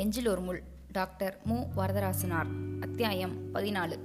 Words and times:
நெஞ்சில் 0.00 0.28
ஒரு 0.28 0.40
முள். 0.40 0.62
டாக்டர் 0.92 1.40
மு. 1.44 1.64
வரதராசனார். 1.76 2.46
அத்தியாயம் 2.80 3.54
பதினாலு. 3.54 3.98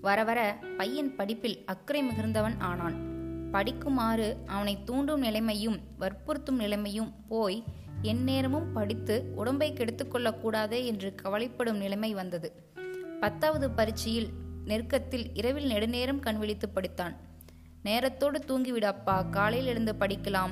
வர 0.00 0.24
வர 0.24 0.58
பையன் 0.76 1.16
படிப்பில் 1.16 1.64
அக்கறை 1.64 2.02
மிகுந்தவன் 2.02 2.58
ஆனான். 2.58 2.94
படிக்குமாறு 3.52 4.36
அவனை 4.46 4.84
தூண்டும் 4.84 5.20
நிலைமையும் 5.20 5.80
வற்புறுத்தும் 5.98 6.56
நிலைமையும் 6.56 7.14
போய் 7.28 7.64
எந்நேரமும் 8.02 8.72
படித்து 8.72 9.32
உடம்பை 9.34 9.72
கெடுத்துக்கொள்ளக்கூடாதே 9.72 10.84
என்று 10.84 11.14
கவலைப்படும் 11.14 11.76
நிலைமை 11.76 12.14
வந்தது. 12.14 12.52
பத்தாவது 13.20 13.70
பரீட்சையில் 13.70 14.28
நெருக்கத்தில் 14.64 15.34
இரவில் 15.34 15.70
நெடுநேரம் 15.70 16.20
கண்விழித்து 16.20 16.68
படித்தான். 16.74 17.16
நேரத்தோடு 17.84 18.40
தூங்கிவிடப்பா 18.48 19.30
காலையில் 19.30 19.68
எழுந்து 19.68 19.94
படிக்கலாம். 19.98 20.50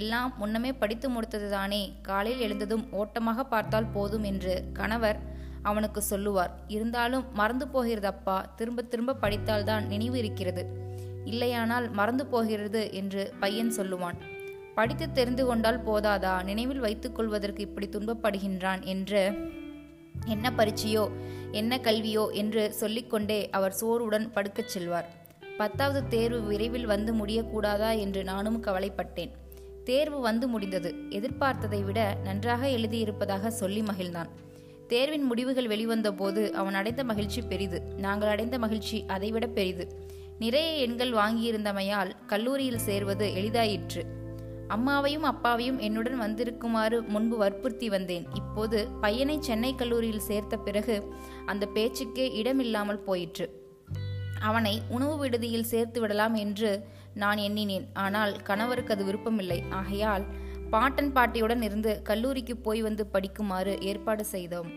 எல்லாம் 0.00 0.30
முன்னமே 0.38 0.70
படித்து 0.72 1.06
முடித்ததுதானே. 1.10 1.82
காலையில் 2.02 2.44
எழுந்ததும் 2.46 2.84
ஓட்டமாக 2.92 3.44
பார்த்தால் 3.44 3.92
போதும் 3.92 4.22
என்று 4.22 4.54
கணவர் 4.72 5.18
அவனுக்கு 5.62 6.00
சொல்லுவார். 6.02 6.52
இருந்தாலும் 6.68 7.24
மறந்து 7.32 7.66
போகிறதப்பா? 7.74 8.36
திரும்ப 8.56 8.82
திரும்ப 8.82 9.18
படித்தால்தான் 9.20 9.86
நினைவு 9.86 10.16
இருக்கிறது. 10.18 10.64
இல்லையானால் 11.24 11.86
மறந்து 11.90 12.24
போகிறது 12.26 12.82
என்று 12.92 13.22
பையன் 13.40 13.72
சொல்லுவான். 13.76 14.18
படித்து 14.74 15.06
தெரிந்து 15.12 15.44
கொண்டால் 15.46 15.84
போதாதா? 15.86 16.34
நினைவில் 16.42 16.84
வைத்துக் 16.86 17.16
கொள்வதற்கு 17.16 17.62
இப்படி 17.62 17.88
துன்பப்படுகின்றான் 17.88 18.82
என்று 18.94 19.22
என்ன 20.26 20.52
பரீட்சையோ 20.56 21.04
என்ன 21.60 21.76
கல்வியோ 21.76 22.24
என்று 22.32 22.62
சொல்லிக்கொண்டே 22.72 23.40
அவர் 23.50 23.76
சோர்வுடன் 23.80 24.26
படுக்கச் 24.34 24.72
செல்வார். 24.74 25.08
பத்தாவது 25.58 26.00
தேர்வு 26.08 26.40
விரைவில் 26.42 26.86
வந்து 26.86 27.10
முடியக்கூடாதா 27.14 27.90
என்று 27.98 28.20
நானும் 28.24 28.58
கவலைப்பட்டேன். 28.64 29.32
தேர்வு 29.84 30.20
வந்து 30.20 30.48
முடிந்தது. 30.48 30.94
எதிர்பார்த்ததை 31.10 31.84
விட 31.84 32.16
நன்றாக 32.24 32.66
எழுதியிருப்பதாக 32.66 33.46
சொல்லி 33.46 33.82
மகிழ்ந்தான். 33.82 34.30
தேர்வின் 34.88 35.22
முடிவுகள் 35.22 35.66
வெளிவந்த 35.66 36.12
போது 36.12 36.54
அவன் 36.54 36.74
அடைந்த 36.74 37.04
மகிழ்ச்சி 37.04 37.40
பெரிது. 37.42 37.82
நாங்கள் 37.96 38.28
அடைந்த 38.28 38.58
மகிழ்ச்சி 38.58 39.04
அதைவிட 39.06 39.46
பெரிது. 39.46 39.88
நிறைய 40.38 40.72
எண்கள் 40.72 41.12
வாங்கியிருந்தமையால் 41.12 42.10
கல்லூரியில் 42.26 42.78
சேர்வது 42.78 43.32
எளிதாயிற்று. 43.36 44.02
அம்மாவையும் 44.68 45.22
அப்பாவையும் 45.22 45.78
என்னுடன் 45.78 46.20
வந்திருக்குமாறு 46.20 47.06
முன்பு 47.06 47.36
வற்புறுத்தி 47.36 47.88
வந்தேன். 47.88 48.26
இப்போது 48.34 48.88
பையனை 49.00 49.36
சென்னை 49.40 49.74
கல்லூரியில் 49.74 50.26
சேர்த்த 50.30 50.56
பிறகு 50.56 51.14
அந்த 51.46 51.66
பேச்சுக்கே 51.66 52.32
இடமில்லாமல் 52.32 53.02
போயிற்று. 53.02 53.62
அவனை 54.40 54.82
உணவு 54.88 55.16
விடுதியில் 55.16 55.64
சேர்த்து 55.64 56.00
விடலாம் 56.00 56.34
என்று 56.34 56.88
நான் 57.14 57.36
எண்ணினேன். 57.36 57.86
ஆனால் 58.04 58.32
கணவருக்கு 58.42 58.94
அது 58.94 59.04
விருப்பமில்லை. 59.04 59.58
ஆகையால் 59.70 60.24
பாட்டன் 60.70 61.12
பாட்டியுடன் 61.12 61.62
இருந்து 61.62 62.02
கல்லூரிக்கு 62.02 62.56
போய் 62.56 62.82
வந்து 62.82 63.04
படிக்குமாறு 63.12 63.74
ஏற்பாடு 63.82 64.24
செய்தோம். 64.24 64.70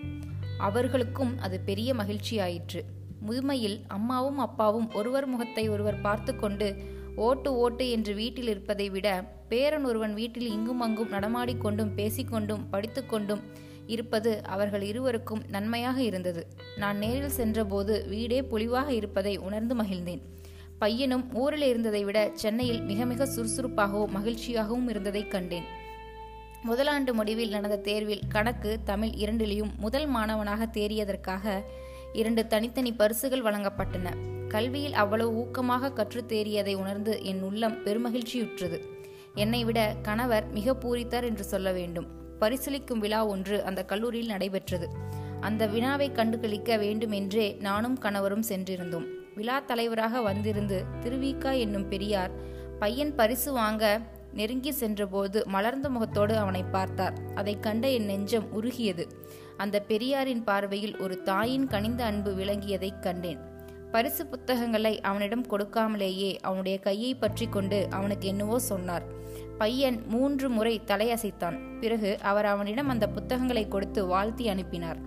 அவர்களுக்கும் 0.58 1.34
அது 1.40 1.60
பெரிய 1.60 1.90
மகிழ்ச்சியாயிற்று. 1.94 2.82
முதுமையில் 3.26 3.78
அம்மாவும் 3.88 4.40
அப்பாவும் 4.40 4.88
ஒருவர் 4.94 5.26
முகத்தை 5.26 5.64
ஒருவர் 5.70 6.02
பார்த்து 6.02 6.36
கொண்டு 6.36 6.68
ஓட்டு 7.16 7.50
ஓட்டு 7.56 7.90
என்று 7.90 8.14
வீட்டில் 8.14 8.48
இருப்பதை 8.48 8.88
விட 8.90 9.08
பேரன் 9.50 9.86
ஒருவன் 9.86 10.14
வீட்டில் 10.14 10.48
இங்கும் 10.48 10.82
அங்கும் 10.82 11.12
நடமாடிக்கொண்டும் 11.12 11.92
பேசிக்கொண்டும் 11.96 12.64
படித்துக்கொண்டும் 12.72 13.42
இருப்பது 13.88 14.32
அவர்கள் 14.46 14.82
இருவருக்கும் 14.82 15.44
நன்மையாக 15.50 15.98
இருந்தது. 16.04 16.42
நான் 16.78 16.98
நேரில் 16.98 17.38
சென்றபோது 17.40 17.94
வீடே 18.08 18.40
பொலிவாக 18.42 18.90
இருப்பதை 18.90 19.34
உணர்ந்து 19.38 19.76
மகிழ்ந்தேன். 19.76 20.24
பையனும் 20.80 21.34
ஊரில் 21.34 21.62
இருந்ததை 21.62 22.04
விட 22.04 22.30
சென்னையில் 22.34 22.82
மிக 22.82 23.06
மிக 23.06 23.26
சுறுசுறுப்பாகவும் 23.26 24.16
மகிழ்ச்சியாகவும் 24.16 24.90
இருந்ததை 24.90 25.28
கண்டேன். 25.28 25.64
முதலாண்டு 26.70 27.14
முடிவில் 27.14 27.50
நடந்த 27.50 27.78
தேர்வில் 27.78 28.22
கணக்கு 28.30 28.80
தமிழ் 28.84 29.10
இரண்டிலையும் 29.10 29.76
முதல் 29.78 30.06
மாணவனாக 30.06 30.66
தேறியதற்காக 30.66 31.64
இரண்டு 32.14 32.48
தனித்தனி 32.48 32.94
பரிசுகள் 32.94 33.42
வழங்கப்பட்டன. 33.42 34.16
கல்வியில் 34.48 34.94
அவ்வளவு 34.94 35.42
ஊக்கமாக 35.42 35.94
கற்றுத் 35.94 36.34
தேறியதை 36.34 36.76
உணர்ந்து 36.76 37.24
என் 37.24 37.42
உள்ளம் 37.42 37.86
பெருமகிழ்ச்சியுற்றது. 37.86 38.82
என்னை 39.34 39.64
விட 39.64 39.96
கணவர் 40.02 40.52
மிக 40.52 40.74
பூரித்தார் 40.74 41.24
என்று 41.24 41.44
சொல்ல 41.44 41.72
வேண்டும். 41.72 42.08
பரிசளிக்கும் 42.40 42.98
விழா 42.98 43.26
ஒன்று 43.26 43.64
அந்த 43.64 43.86
கல்லூரியில் 43.86 44.28
நடைபெற்றது. 44.28 44.90
அந்த 45.40 45.68
வினாவை 45.68 46.12
கண்டுகளிக்க 46.12 46.80
வேண்டுமென்றே 46.80 47.58
நானும் 47.60 47.98
கணவரும் 47.98 48.44
சென்றிருந்தோம். 48.50 49.17
விழா 49.38 49.58
தலைவராக 49.60 50.22
வந்திருந்து 50.22 50.78
திருவிக்கா 51.02 51.52
என்னும் 51.58 51.90
பெரியார் 51.90 52.32
பையன் 52.80 53.12
பரிசு 53.16 53.52
வாங்க 53.52 53.84
நெருங்கி 54.34 54.72
சென்றபோது 54.72 55.40
மலர்ந்த 55.48 55.88
முகத்தோடு 55.90 56.34
அவனை 56.38 56.64
பார்த்தார். 56.64 57.16
அதை 57.36 57.54
கண்ட 57.60 57.90
என் 57.90 58.06
நெஞ்சம் 58.06 58.48
உருகியது. 58.52 59.06
அந்த 59.58 59.76
பெரியாரின் 59.88 60.44
பார்வையில் 60.44 60.96
ஒரு 60.98 61.16
தாயின் 61.24 61.68
கனிந்த 61.68 62.02
அன்பு 62.04 62.32
விளங்கியதைக் 62.36 63.02
கண்டேன். 63.02 63.40
பரிசு 63.92 64.24
புத்தகங்களை 64.26 64.94
அவனிடம் 65.02 65.46
கொடுக்காமலேயே 65.48 66.32
அவனுடைய 66.42 66.78
கையை 66.80 67.12
பற்றி 67.16 67.48
கொண்டு 67.48 67.80
அவனுக்கு 67.90 68.28
என்னவோ 68.28 68.60
சொன்னார். 68.60 69.06
பையன் 69.58 70.00
மூன்று 70.08 70.50
முறை 70.50 70.76
தலையசைத்தான். 70.86 71.58
பிறகு 71.80 72.12
அவர் 72.22 72.46
அவனிடம் 72.46 72.88
அந்த 72.88 73.08
புத்தகங்களை 73.08 73.68
கொடுத்து 73.68 74.04
வாழ்த்தி 74.06 74.48
அனுப்பினார். 74.50 75.02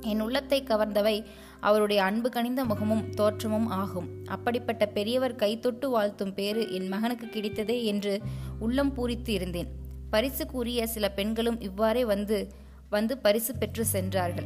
என் 0.00 0.20
உள்ளத்தை 0.20 0.58
கவர்ந்தவை 0.62 1.16
அவருடைய 1.60 2.02
அன்பு 2.02 2.30
கனிந்த 2.30 2.64
முகமும் 2.64 3.10
தோற்றமும் 3.10 3.66
ஆகும். 3.66 4.08
அப்படிப்பட்ட 4.26 4.86
பெரியவர் 4.86 5.36
கைத்தொட்டு 5.36 5.86
வாழ்த்தும் 5.86 6.34
பேறு 6.34 6.72
என் 6.72 6.88
மகனுக்கு 6.88 7.26
கிடைத்ததே 7.26 7.82
என்று 7.82 8.20
உள்ளம் 8.58 8.94
பூரித்து 8.94 9.28
இருந்தேன். 9.28 9.68
பரிசு 10.10 10.46
கூறிய 10.46 10.86
சில 10.86 11.10
பெண்களும் 11.10 11.60
இவ்வாறே 11.60 12.04
வந்து 12.04 12.48
வந்து 12.90 13.18
பரிசு 13.18 13.56
பெற்று 13.56 13.84
சென்றார்கள். 13.84 14.44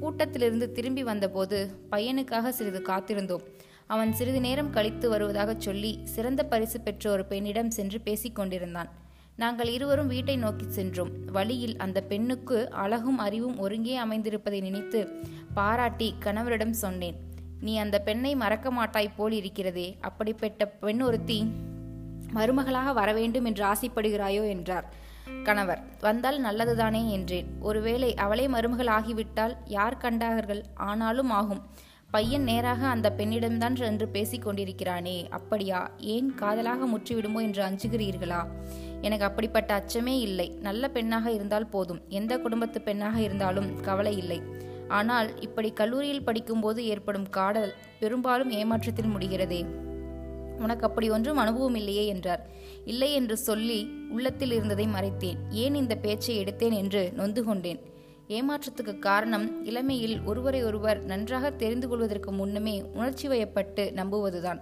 கூட்டத்திலிருந்து 0.00 0.72
திரும்பி 0.72 1.02
வந்தபோது 1.02 1.70
பையனுக்காக 1.90 2.48
சிறிது 2.48 2.82
காத்திருந்தோம். 2.86 3.40
அவன் 3.86 4.12
சிறிது 4.12 4.40
நேரம் 4.40 4.70
கழித்து 4.70 5.08
வருவதாகச் 5.08 5.60
சொல்லி 5.60 6.00
சிறந்த 6.04 6.44
பரிசு 6.44 6.80
பெற்ற 6.80 7.10
ஒரு 7.10 7.24
பெண்ணிடம் 7.24 7.70
சென்று 7.70 8.00
பேசிக் 8.00 8.34
கொண்டிருந்தான். 8.34 9.01
நாங்கள் 9.42 9.70
இருவரும் 9.76 10.06
வீட்டை 10.06 10.34
நோக்கி 10.36 10.66
சென்றோம். 10.68 11.12
வழியில் 11.32 11.76
அந்த 11.78 11.98
பெண்ணுக்கு 12.00 12.58
அழகும் 12.82 13.18
அறிவும் 13.18 13.58
ஒருங்கே 13.58 13.94
அமைந்திருப்பதை 13.98 14.58
நினைத்து 14.60 15.00
பாராட்டி 15.54 16.08
கணவரிடம் 16.24 16.74
சொன்னேன். 16.82 17.16
நீ 17.60 17.72
அந்த 17.78 17.96
பெண்ணை 18.00 18.32
மறக்க 18.34 18.70
மாட்டாய் 18.70 19.14
போல் 19.16 19.32
இருக்கிறதே 19.32 19.88
அப்படிப்பட்ட 20.00 20.66
பெண் 20.82 21.00
ஒருத்தி 21.00 21.38
மருமகளாக 22.34 22.92
வரவேண்டும் 22.92 23.44
என்று 23.44 23.64
ஆசைப்படுகிறாயோ? 23.64 24.44
என்றார். 24.48 24.86
கணவர் 25.44 25.82
வந்தால் 26.00 26.38
நல்லதுதானே 26.44 27.02
என்றேன். 27.10 27.48
ஒருவேளை 27.60 28.10
அவளே 28.24 28.46
மருமகள் 28.48 28.92
ஆகிவிட்டால் 28.98 29.56
யார் 29.78 30.02
கண்டார்கள்? 30.04 30.62
ஆனாலும் 30.74 31.30
ஆகும். 31.30 31.62
பையன் 32.10 32.42
நேராக 32.42 32.80
அந்த 32.86 33.08
பெண்ணிடம்தான் 33.18 33.76
என்று 33.82 34.06
பேசிக் 34.08 34.46
கொண்டிருக்கிறானே 34.46 35.18
அப்படியா? 35.30 35.90
ஏன் 36.14 36.30
காதலாக 36.34 36.86
முற்றிவிடுமோ 36.86 37.40
என்று 37.40 37.62
அஞ்சுகிறீர்களா? 37.64 38.40
எனக்கு 39.02 39.24
அப்படிப்பட்ட 39.24 39.70
அச்சமே 39.80 40.14
இல்லை. 40.20 40.48
நல்ல 40.60 40.88
பெண்ணாக 40.88 41.30
இருந்தால் 41.30 41.68
போதும். 41.68 42.00
எந்த 42.08 42.38
குடும்பத்து 42.38 42.80
பெண்ணாக 42.80 43.20
இருந்தாலும் 43.20 43.80
கவலை 43.80 44.16
இல்லை. 44.16 44.40
ஆனால் 44.88 45.40
இப்படி 45.40 45.70
கல்லூரியில் 45.72 46.24
படிக்கும்போது 46.24 46.84
ஏற்படும் 46.86 47.28
காடல் 47.36 47.72
பெரும்பாலும் 48.00 48.50
ஏமாற்றத்தில் 48.50 49.12
முடிகிறதே. 49.14 49.60
உனக்கு 50.58 50.84
அப்படி 50.86 51.10
ஒன்றும் 51.10 51.36
அனுபவம் 51.36 51.74
இல்லையே 51.74 52.06
என்றார். 52.06 52.42
இல்லை 52.84 53.12
என்று 53.12 53.36
சொல்லி 53.36 53.78
உள்ளத்தில் 54.10 54.52
இருந்ததை 54.52 54.86
மறைத்தேன். 54.86 55.38
ஏன் 55.50 55.74
இந்த 55.74 55.94
பேச்சை 55.94 56.44
எடுத்தேன் 56.44 56.76
என்று 56.76 57.02
நொந்து 57.14 57.44
கொண்டேன். 57.44 57.80
ஏமாற்றத்துக்கு 58.28 58.98
காரணம் 58.98 59.64
இளமையில் 59.64 60.16
ஒருவரை 60.24 60.60
ஒருவர் 60.64 61.00
நன்றாக 61.04 61.50
தெரிந்து 61.50 61.88
கொள்வதற்கு 61.88 62.32
முன்னமே 62.32 62.82
உணர்ச்சி 62.94 63.28
வயப்பட்டு 63.28 63.92
நம்புவதுதான். 63.96 64.60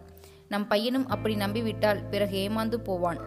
நம் 0.49 0.69
பையனும் 0.69 1.09
அப்படி 1.09 1.35
நம்பிவிட்டால் 1.37 2.01
பிறகு 2.11 2.37
ஏமாந்து 2.39 2.79
போவான். 2.85 3.21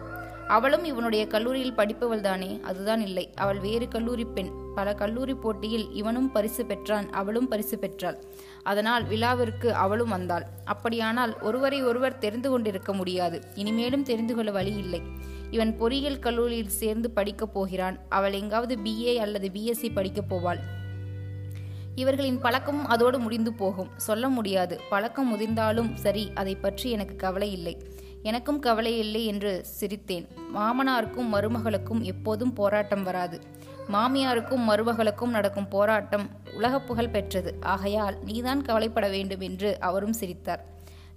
அவளும் 0.48 0.84
இவனுடைய 0.84 1.26
கல்லூரியில் 1.26 1.72
படிப்பவள் 1.72 2.20
தானே 2.20 2.60
அதுதான் 2.62 3.00
இல்லை. 3.00 3.30
அவள் 3.34 3.58
வேறு 3.58 3.88
கல்லூரி 3.88 4.24
பெண். 4.24 4.50
பல 4.74 4.94
கல்லூரி 4.94 5.34
போட்டியில் 5.34 5.92
இவனும் 5.92 6.32
பரிசு 6.32 6.66
பெற்றான் 6.66 7.10
அவளும் 7.10 7.48
பரிசு 7.48 7.78
பெற்றாள். 7.78 8.24
அதனால் 8.62 9.04
விழாவிற்கு 9.04 9.66
அவளும் 9.66 10.08
வந்தாள். 10.08 10.46
அப்படியானால் 10.64 11.40
ஒருவரை 11.40 11.82
ஒருவர் 11.82 12.18
தெரிந்து 12.18 12.50
கொண்டிருக்க 12.50 12.92
முடியாது. 12.92 13.42
இனிமேலும் 13.54 14.02
தெரிந்து 14.02 14.34
கொள்ள 14.34 14.50
வழி 14.50 14.74
இல்லை. 14.74 15.02
இவன் 15.50 15.76
பொறியியல் 15.76 16.18
கல்லூரியில் 16.18 16.68
சேர்ந்து 16.68 17.10
படிக்கப் 17.10 17.52
போகிறான். 17.52 17.98
அவள் 18.08 18.32
எங்காவது 18.32 18.76
பிஏ 18.76 19.14
அல்லது 19.14 19.50
பிஎஸ்சி 19.54 19.92
படிக்கப் 19.94 20.34
போவாள். 20.34 20.58
இவர்களின் 21.94 22.38
பழக்கமும் 22.38 22.86
அதோடு 22.86 23.18
முடிந்து 23.18 23.52
போகும். 23.52 23.88
சொல்ல 23.96 24.28
முடியாது. 24.28 24.80
பழக்கம் 24.90 25.28
முதிர்ந்தாலும் 25.28 25.96
சரி 25.96 26.30
அதை 26.34 26.54
பற்றி 26.54 26.90
எனக்கு 26.90 27.16
கவலை 27.16 27.52
இல்லை. 27.52 27.76
எனக்கும் 28.24 28.58
கவலை 28.58 28.98
இல்லை 28.98 29.26
என்று 29.26 29.64
சிரித்தேன். 29.80 30.26
மாமனாருக்கும் 30.54 31.32
மருமகளுக்கும் 31.32 32.00
எப்போதும் 32.00 32.52
போராட்டம் 32.52 33.02
வராது. 33.02 33.40
மாமியாருக்கும் 33.92 34.62
மருமகளுக்கும் 34.68 35.28
நடக்கும் 35.28 35.68
போராட்டம் 35.68 36.30
உலக 36.54 36.80
புகழ் 36.80 37.08
பெற்றது. 37.08 37.56
ஆகையால் 37.60 38.18
நீதான் 38.24 38.62
கவலைப்பட 38.62 39.08
வேண்டும் 39.08 39.40
என்று 39.40 39.80
அவரும் 39.80 40.12
சிரித்தார். 40.12 40.64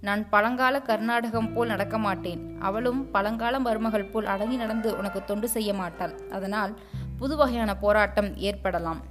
நான் 0.00 0.28
பழங்கால 0.28 0.82
கர்நாடகம் 0.82 1.52
போல் 1.52 1.68
நடக்க 1.68 1.98
மாட்டேன். 1.98 2.60
அவளும் 2.60 3.10
பழங்கால 3.10 3.58
மருமகள் 3.58 4.10
போல் 4.10 4.24
அடங்கி 4.24 4.56
நடந்து 4.56 4.98
உனக்கு 4.98 5.24
தொண்டு 5.24 5.48
செய்ய 5.48 5.74
மாட்டாள். 5.74 6.20
அதனால் 6.30 6.78
புது 7.18 7.36
வகையான 7.36 7.76
போராட்டம் 7.76 8.36
ஏற்படலாம். 8.36 9.02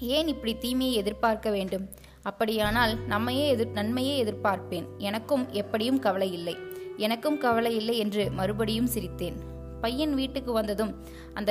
ஏன் 0.00 0.26
இப்படி 0.26 0.58
தீமையை 0.58 0.94
எதிர்பார்க்க 0.94 1.50
வேண்டும்? 1.50 1.88
அப்படியானால் 2.22 2.98
நம்மையே 3.06 3.48
எதிர் 3.48 3.70
நன்மையே 3.70 4.24
எதிர்பார்ப்பேன். 4.24 4.86
எனக்கும் 4.98 5.50
எப்படியும் 5.50 5.98
கவலை 5.98 6.32
இல்லை. 6.32 6.56
எனக்கும் 6.96 7.38
கவலை 7.38 7.76
இல்லை 7.76 7.98
என்று 7.98 8.30
மறுபடியும் 8.30 8.92
சிரித்தேன். 8.94 9.38
பையன் 9.80 10.14
வீட்டுக்கு 10.14 10.52
வந்ததும் 10.52 10.92
அந்த 11.34 11.50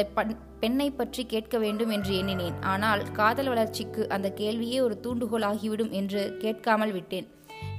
பெண்ணை 0.59 0.91
பற்றி 0.91 1.25
கேட்க 1.25 1.57
வேண்டும் 1.57 1.89
என்று 1.89 2.17
எண்ணினேன். 2.17 2.57
ஆனால் 2.63 3.11
காதல் 3.11 3.47
வளர்ச்சிக்கு 3.47 4.09
அந்த 4.09 4.33
கேள்வியே 4.37 4.79
ஒரு 4.81 4.99
தூண்டுகோல் 4.99 5.47
ஆகிவிடும் 5.51 5.91
என்று 5.91 6.37
கேட்காமல் 6.37 6.91
விட்டேன். 6.91 7.27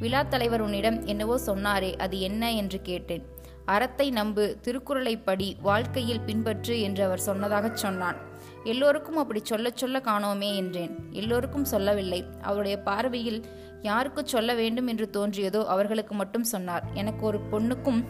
விழா 0.00 0.22
தலைவர் 0.22 0.60
உன்னிடம் 0.60 1.06
என்னவோ 1.06 1.38
சொன்னாரே 1.46 1.96
அது 1.96 2.20
என்ன 2.20 2.52
என்று 2.52 2.80
கேட்டேன். 2.82 3.24
அறத்தை 3.64 4.10
நம்பு 4.10 4.44
திருக்குறளை 4.62 5.16
படி 5.16 5.56
வாழ்க்கையில் 5.60 6.24
பின்பற்று 6.26 6.80
என்று 6.80 7.04
அவர் 7.04 7.26
சொன்னதாகச் 7.26 7.82
சொன்னான். 7.84 8.18
எல்லோருக்கும் 8.64 9.16
அப்படி 9.16 9.40
சொல்ல 9.44 9.70
சொல்ல 9.74 9.98
காணோமே 9.98 10.54
என்றேன். 10.54 10.92
எல்லோருக்கும் 11.10 11.64
சொல்லவில்லை. 11.64 12.24
அவருடைய 12.42 12.76
பார்வையில் 12.78 13.40
யாருக்கு 13.82 14.22
சொல்ல 14.26 14.50
வேண்டும் 14.54 14.88
என்று 14.92 15.06
தோன்றியதோ 15.16 15.60
அவர்களுக்கு 15.74 16.14
மட்டும் 16.14 16.50
சொன்னார். 16.52 16.84
எனக்கு 16.94 17.22
ஒரு 17.30 17.40
பொண்ணுக்கும் 17.52 18.02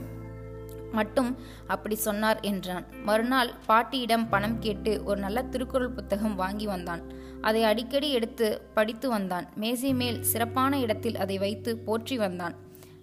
மட்டும் 0.98 1.30
அப்படி 1.66 1.96
சொன்னார் 2.06 2.40
என்றான். 2.40 2.86
மறுநாள் 3.04 3.50
பாட்டியிடம் 3.68 4.26
பணம் 4.28 4.58
கேட்டு 4.58 4.92
ஒரு 5.04 5.18
நல்ல 5.20 5.38
திருக்குறள் 5.42 5.94
புத்தகம் 5.98 6.34
வாங்கி 6.34 6.66
வந்தான். 6.66 7.02
அதை 7.40 7.62
அடிக்கடி 7.62 8.08
எடுத்து 8.10 8.48
படித்து 8.74 9.06
வந்தான். 9.08 9.46
மேசை 9.54 9.92
மேல் 10.00 10.18
சிறப்பான 10.22 10.78
இடத்தில் 10.78 11.16
அதை 11.16 11.38
வைத்து 11.38 11.72
போற்றி 11.86 12.16
வந்தான். 12.16 12.56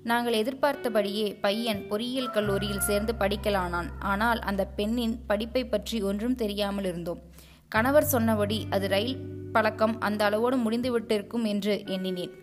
நாங்கள் 0.03 0.37
எதிர்பார்த்தபடியே 0.41 1.25
பையன் 1.45 1.81
பொறியியல் 1.89 2.33
கல்லூரியில் 2.35 2.85
சேர்ந்து 2.89 3.13
படிக்கலானான். 3.19 3.89
ஆனால் 4.11 4.39
அந்த 4.49 4.63
பெண்ணின் 4.77 5.15
படிப்பை 5.31 5.63
பற்றி 5.65 5.97
ஒன்றும் 6.01 6.37
தெரியாமல் 6.43 6.87
இருந்தோம். 6.91 7.19
கணவர் 7.71 8.11
சொன்னபடி 8.13 8.59
அது 8.69 8.87
ரயில் 8.87 9.17
பழக்கம் 9.51 9.95
அந்த 9.99 10.21
அளவோடு 10.25 10.57
முடிந்துவிட்டிருக்கும் 10.57 11.45
என்று 11.45 11.73
எண்ணினேன். 11.95 12.33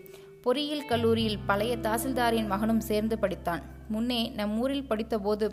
பொறியியல் 0.43 0.89
கல்லூரியில் 0.89 1.43
பழைய 1.47 1.77
தாசில்தாரின் 1.77 2.47
மகனும் 2.47 2.81
சேர்ந்து 2.81 3.19
படித்தான். 3.23 3.63
முன்னே 3.89 4.21
நம் 4.29 4.55
ஊரில் 4.59 4.89
படித்தபோது 4.91 5.49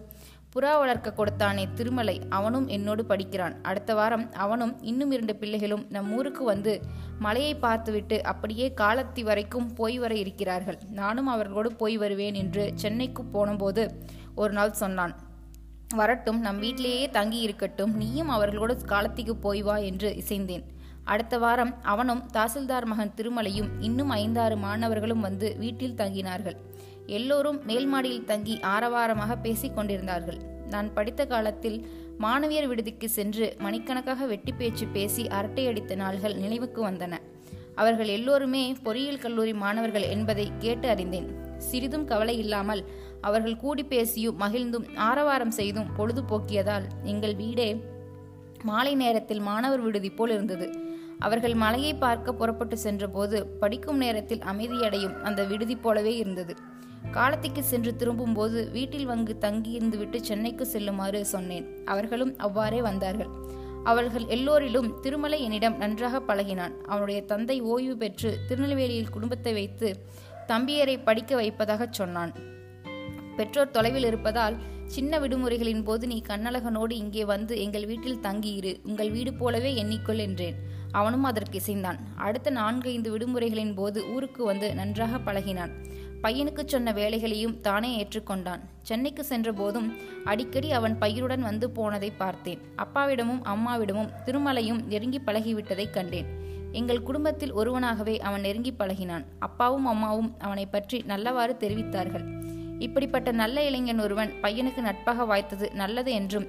புறா 0.53 0.71
வளர்க்க 0.79 1.13
கொடுத்தானே 1.17 1.63
திருமலை 1.73 2.21
அவனும் 2.29 2.67
என்னோடு 2.67 3.05
படிக்கிறான். 3.05 3.55
அடுத்த 3.61 3.93
வாரம் 3.93 4.25
அவனும் 4.33 4.73
இன்னும் 4.81 5.11
இரண்டு 5.11 5.35
பிள்ளைகளும் 5.35 5.85
நம் 5.89 6.11
ஊருக்கு 6.17 6.43
வந்து 6.43 6.73
மலையை 7.19 7.55
பார்த்துவிட்டு 7.55 8.23
அப்படியே 8.23 8.73
காலத்தி 8.81 9.23
வரைக்கும் 9.23 9.73
போய் 9.73 9.97
வர 9.99 10.15
இருக்கிறார்கள். 10.15 10.79
நானும் 10.89 11.27
அவர்களோடு 11.27 11.71
போய் 11.75 11.97
வருவேன் 11.97 12.33
என்று 12.33 12.71
சென்னைக்கு 12.75 13.23
போனபோது 13.23 13.85
ஒரு 14.35 14.53
நாள் 14.53 14.79
சொன்னான். 14.83 15.15
வரட்டும் 15.95 16.39
நம் 16.39 16.59
வீட்டிலேயே 16.59 17.09
தங்கி 17.09 17.39
இருக்கட்டும் 17.39 17.95
நீயும் 17.95 18.29
அவர்களோடு 18.29 18.75
காலத்திக்கு 18.85 19.35
போய் 19.35 19.61
வா 19.61 19.77
என்று 19.77 20.09
இசைந்தேன். 20.23 20.63
அடுத்த 21.03 21.37
வாரம் 21.37 21.73
அவனும் 21.81 22.23
தாசில்தார் 22.33 22.85
மகன் 22.85 23.13
திருமலையும் 23.17 23.69
இன்னும் 23.79 24.09
ஐந்தாறு 24.09 24.57
மாணவர்களும் 24.57 25.19
வந்து 25.19 25.55
வீட்டில் 25.57 25.95
தங்கினார்கள். 25.95 26.55
எல்லோரும் 27.05 27.65
மேல் 27.65 27.85
மாடியில் 27.85 28.25
தங்கி 28.25 28.59
ஆரவாரமாக 28.61 29.35
பேசிக் 29.41 29.75
கொண்டிருந்தார்கள். 29.75 30.39
நான் 30.69 30.93
படித்த 30.93 31.25
காலத்தில் 31.25 31.87
மாணவியர் 32.19 32.67
விடுதிக்கு 32.67 33.05
சென்று 33.09 33.55
மணிக்கணக்காக 33.59 34.25
வெட்டி 34.25 34.51
பேச்சு 34.51 34.87
பேசி 34.87 35.27
அரட்டையடித்த 35.27 35.95
நாள்கள் 35.95 36.35
நினைவுக்கு 36.35 36.89
வந்தன. 36.89 37.19
அவர்கள் 37.75 38.07
எல்லோருமே 38.07 38.73
பொறியியல் 38.83 39.19
கல்லூரி 39.19 39.53
மாணவர்கள் 39.53 40.01
என்பதை 40.01 40.51
கேட்டு 40.59 40.89
அறிந்தேன். 40.89 41.57
சிறிதும் 41.57 42.05
கவலை 42.05 42.37
இல்லாமல் 42.37 42.89
அவர்கள் 43.21 43.57
கூடி 43.57 43.83
பேசியும் 43.83 44.39
மகிழ்ந்தும் 44.39 44.95
ஆரவாரம் 44.95 45.51
செய்தும் 45.51 45.89
பொழுதுபோக்கியதால் 45.97 46.83
எங்கள் 47.03 47.35
வீடே 47.35 47.83
மாலை 48.63 48.95
நேரத்தில் 48.95 49.39
மாணவர் 49.39 49.79
விடுதி 49.79 50.09
போல் 50.09 50.29
இருந்தது. 50.29 50.67
அவர்கள் 51.19 51.53
மலையை 51.53 51.93
பார்க்க 51.93 52.33
புறப்பட்டு 52.33 52.77
சென்றபோது 52.77 53.47
படிக்கும் 53.47 53.97
நேரத்தில் 53.97 54.39
அமைதியடையும் 54.39 55.21
அந்த 55.21 55.43
விடுதி 55.43 55.75
போலவே 55.75 56.15
இருந்தது. 56.15 56.55
காலத்திற்கு 57.11 57.63
சென்று 57.63 57.95
திரும்பும்போது 57.95 58.69
வீட்டில் 58.71 59.05
வந்து 59.05 59.37
தங்கியிருந்து 59.37 59.97
விட்டு 59.97 60.23
சென்னைக்கு 60.23 60.65
செல்லுமாறு 60.65 61.25
சொன்னேன். 61.25 61.85
அவர்களும் 61.85 62.37
அவ்வாறே 62.37 62.81
வந்தார்கள். 62.81 63.27
அவர்கள் 63.83 64.25
எல்லோரிலும் 64.25 64.99
திருமலை 65.01 65.43
என்னிடம் 65.43 65.77
நன்றாக 65.77 66.21
பழகினான். 66.27 66.77
அவனுடைய 66.81 67.21
தந்தை 67.21 67.61
ஓய்வு 67.61 67.97
பெற்று 67.97 68.37
திருநெல்வேலியில் 68.47 69.09
குடும்பத்தை 69.09 69.53
வைத்து 69.53 70.05
தம்பியரை 70.47 71.03
படிக்க 71.03 71.41
வைப்பதாகச் 71.41 71.93
சொன்னான். 71.93 72.33
பெற்றோர் 73.35 73.71
தொலைவில் 73.71 74.05
இருப்பதால் 74.05 74.55
சின்ன 74.85 75.19
விடுமுறைகளின் 75.19 75.83
போது 75.83 76.07
நீ 76.07 76.21
கண்ணழகனோடு 76.27 76.91
இங்கே 76.91 77.25
வந்து 77.25 77.61
எங்கள் 77.61 77.85
வீட்டில் 77.85 78.19
தங்கியிரு. 78.21 78.79
உங்கள் 78.83 79.11
வீடு 79.11 79.33
போலவே 79.33 79.83
எண்ணிக்கொள் 79.83 80.17
என்றேன். 80.17 80.55
அவனும் 80.91 81.23
அதற்கு 81.23 81.61
இசைந்தான். 81.65 81.97
அடுத்த 82.15 82.49
நான்கு 82.49 82.89
ஐந்து 82.89 83.17
விடுமுறைகளின் 83.17 83.75
போது 83.75 84.13
ஊருக்கு 84.13 84.43
வந்து 84.43 84.75
நன்றாக 84.75 85.17
பழகினான். 85.17 85.71
பையனுக்கு 86.23 86.63
சொன்ன 86.65 86.91
வேலைகளையும் 86.91 87.61
தானே 87.61 88.03
ஏற்றுக்கொண்டான். 88.03 88.59
சென்னைக்கு 88.81 89.23
சென்ற 89.23 89.51
போதும் 89.51 89.95
அடிக்கடி 90.23 90.71
அவன் 90.71 90.97
பையனுடன் 90.99 91.39
வந்து 91.39 91.69
போனதை 91.69 92.11
பார்த்தேன். 92.11 92.59
அப்பாவிடமும் 92.77 93.41
அம்மாவிடமும் 93.43 94.09
திருமலையும் 94.25 94.85
நெருங்கி 94.85 95.21
பழகிவிட்டதைக் 95.25 95.89
கண்டேன். 95.89 96.25
எங்கள் 96.71 97.03
குடும்பத்தில் 97.03 97.53
ஒருவனாகவே 97.53 98.19
அவன் 98.19 98.41
நெருங்கி 98.41 98.71
பழகினான். 98.71 99.25
அப்பாவும் 99.39 99.85
அம்மாவும் 99.85 100.35
அவனை 100.39 100.65
பற்றி 100.65 101.03
நல்லவாறு 101.07 101.55
தெரிவித்தார்கள். 101.59 102.41
இப்படிப்பட்ட 102.85 103.29
நல்ல 103.31 103.57
இளைஞன் 103.63 103.99
ஒருவன் 103.99 104.31
பையனுக்கு 104.41 104.81
நட்பாக 104.81 105.25
வாய்த்தது 105.31 105.67
நல்லது 105.73 106.11
என்றும் 106.11 106.47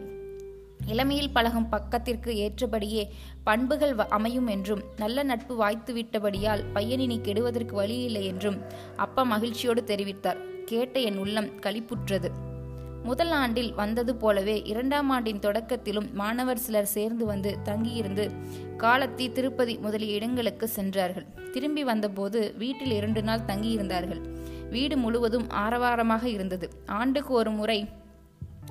இளமையில் 0.87 1.33
பழகும் 1.33 1.69
பக்கத்திற்கு 1.69 2.31
ஏற்றபடியே 2.45 3.03
பண்புகள் 3.45 3.95
அமையும் 4.09 4.47
என்றும் 4.47 4.83
நல்ல 4.97 5.23
நட்பு 5.23 5.55
வாய்த்து 5.57 5.93
விட்டபடியால் 5.95 6.65
பையனினி 6.75 7.17
கெடுவதற்கு 7.21 7.75
வழியில்லை 7.75 8.25
என்றும் 8.27 8.59
அப்பா 8.97 9.23
மகிழ்ச்சியோடு 9.23 9.85
தெரிவித்தார். 9.87 10.41
கேட்ட 10.65 10.99
என் 11.01 11.19
உள்ளம் 11.19 11.51
களிப்புற்றது. 11.67 12.29
முதல் 13.03 13.33
ஆண்டில் 13.41 13.73
வந்தது 13.75 14.13
போலவே 14.17 14.57
இரண்டாம் 14.73 15.11
ஆண்டின் 15.11 15.43
தொடக்கத்திலும் 15.43 16.07
மாணவர் 16.13 16.63
சிலர் 16.67 16.93
சேர்ந்து 16.97 17.25
வந்து 17.27 17.51
தங்கியிருந்து 17.63 18.25
காலத்தி 18.79 19.27
திருப்பதி 19.33 19.75
முதலிய 19.79 20.15
இடங்களுக்கு 20.15 20.69
சென்றார்கள். 20.69 21.27
திரும்பி 21.53 21.85
வந்தபோது 21.85 22.41
வீட்டில் 22.59 22.95
இரண்டு 23.01 23.23
நாள் 23.23 23.49
தங்கியிருந்தார்கள். 23.49 24.23
வீடு 24.71 24.97
முழுவதும் 24.97 25.47
ஆரவாரமாக 25.51 26.25
இருந்தது. 26.25 26.71
ஆண்டுக்கு 26.87 27.35
ஒரு 27.35 27.51
முறை 27.51 27.89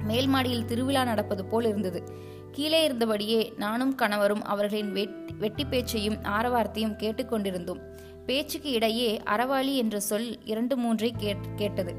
மேல் 0.04 0.28
மாடியில் 0.28 0.66
திருவிழா 0.66 1.04
நடப்பது 1.04 1.46
போல் 1.46 1.66
இருந்தது. 1.66 2.04
கீழே 2.52 2.90
இருந்தபடியே 2.90 3.58
நானும் 3.58 3.96
கணவரும் 3.96 4.44
அவர்களின் 4.44 5.10
வெட்டி 5.40 5.66
பேச்சையும் 5.66 6.16
ஆரவாரத்தையும் 6.16 6.98
கேட்டுக்கொண்டிருந்தோம் 6.98 7.80
பேச்சுக்கு 8.26 8.72
இடையே 8.72 9.22
அறவாளி 9.26 9.76
என்ற 9.76 10.00
சொல் 10.00 10.46
இரண்டு 10.46 10.78
மூன்றை 10.78 11.14
கேட்டது. 11.56 11.96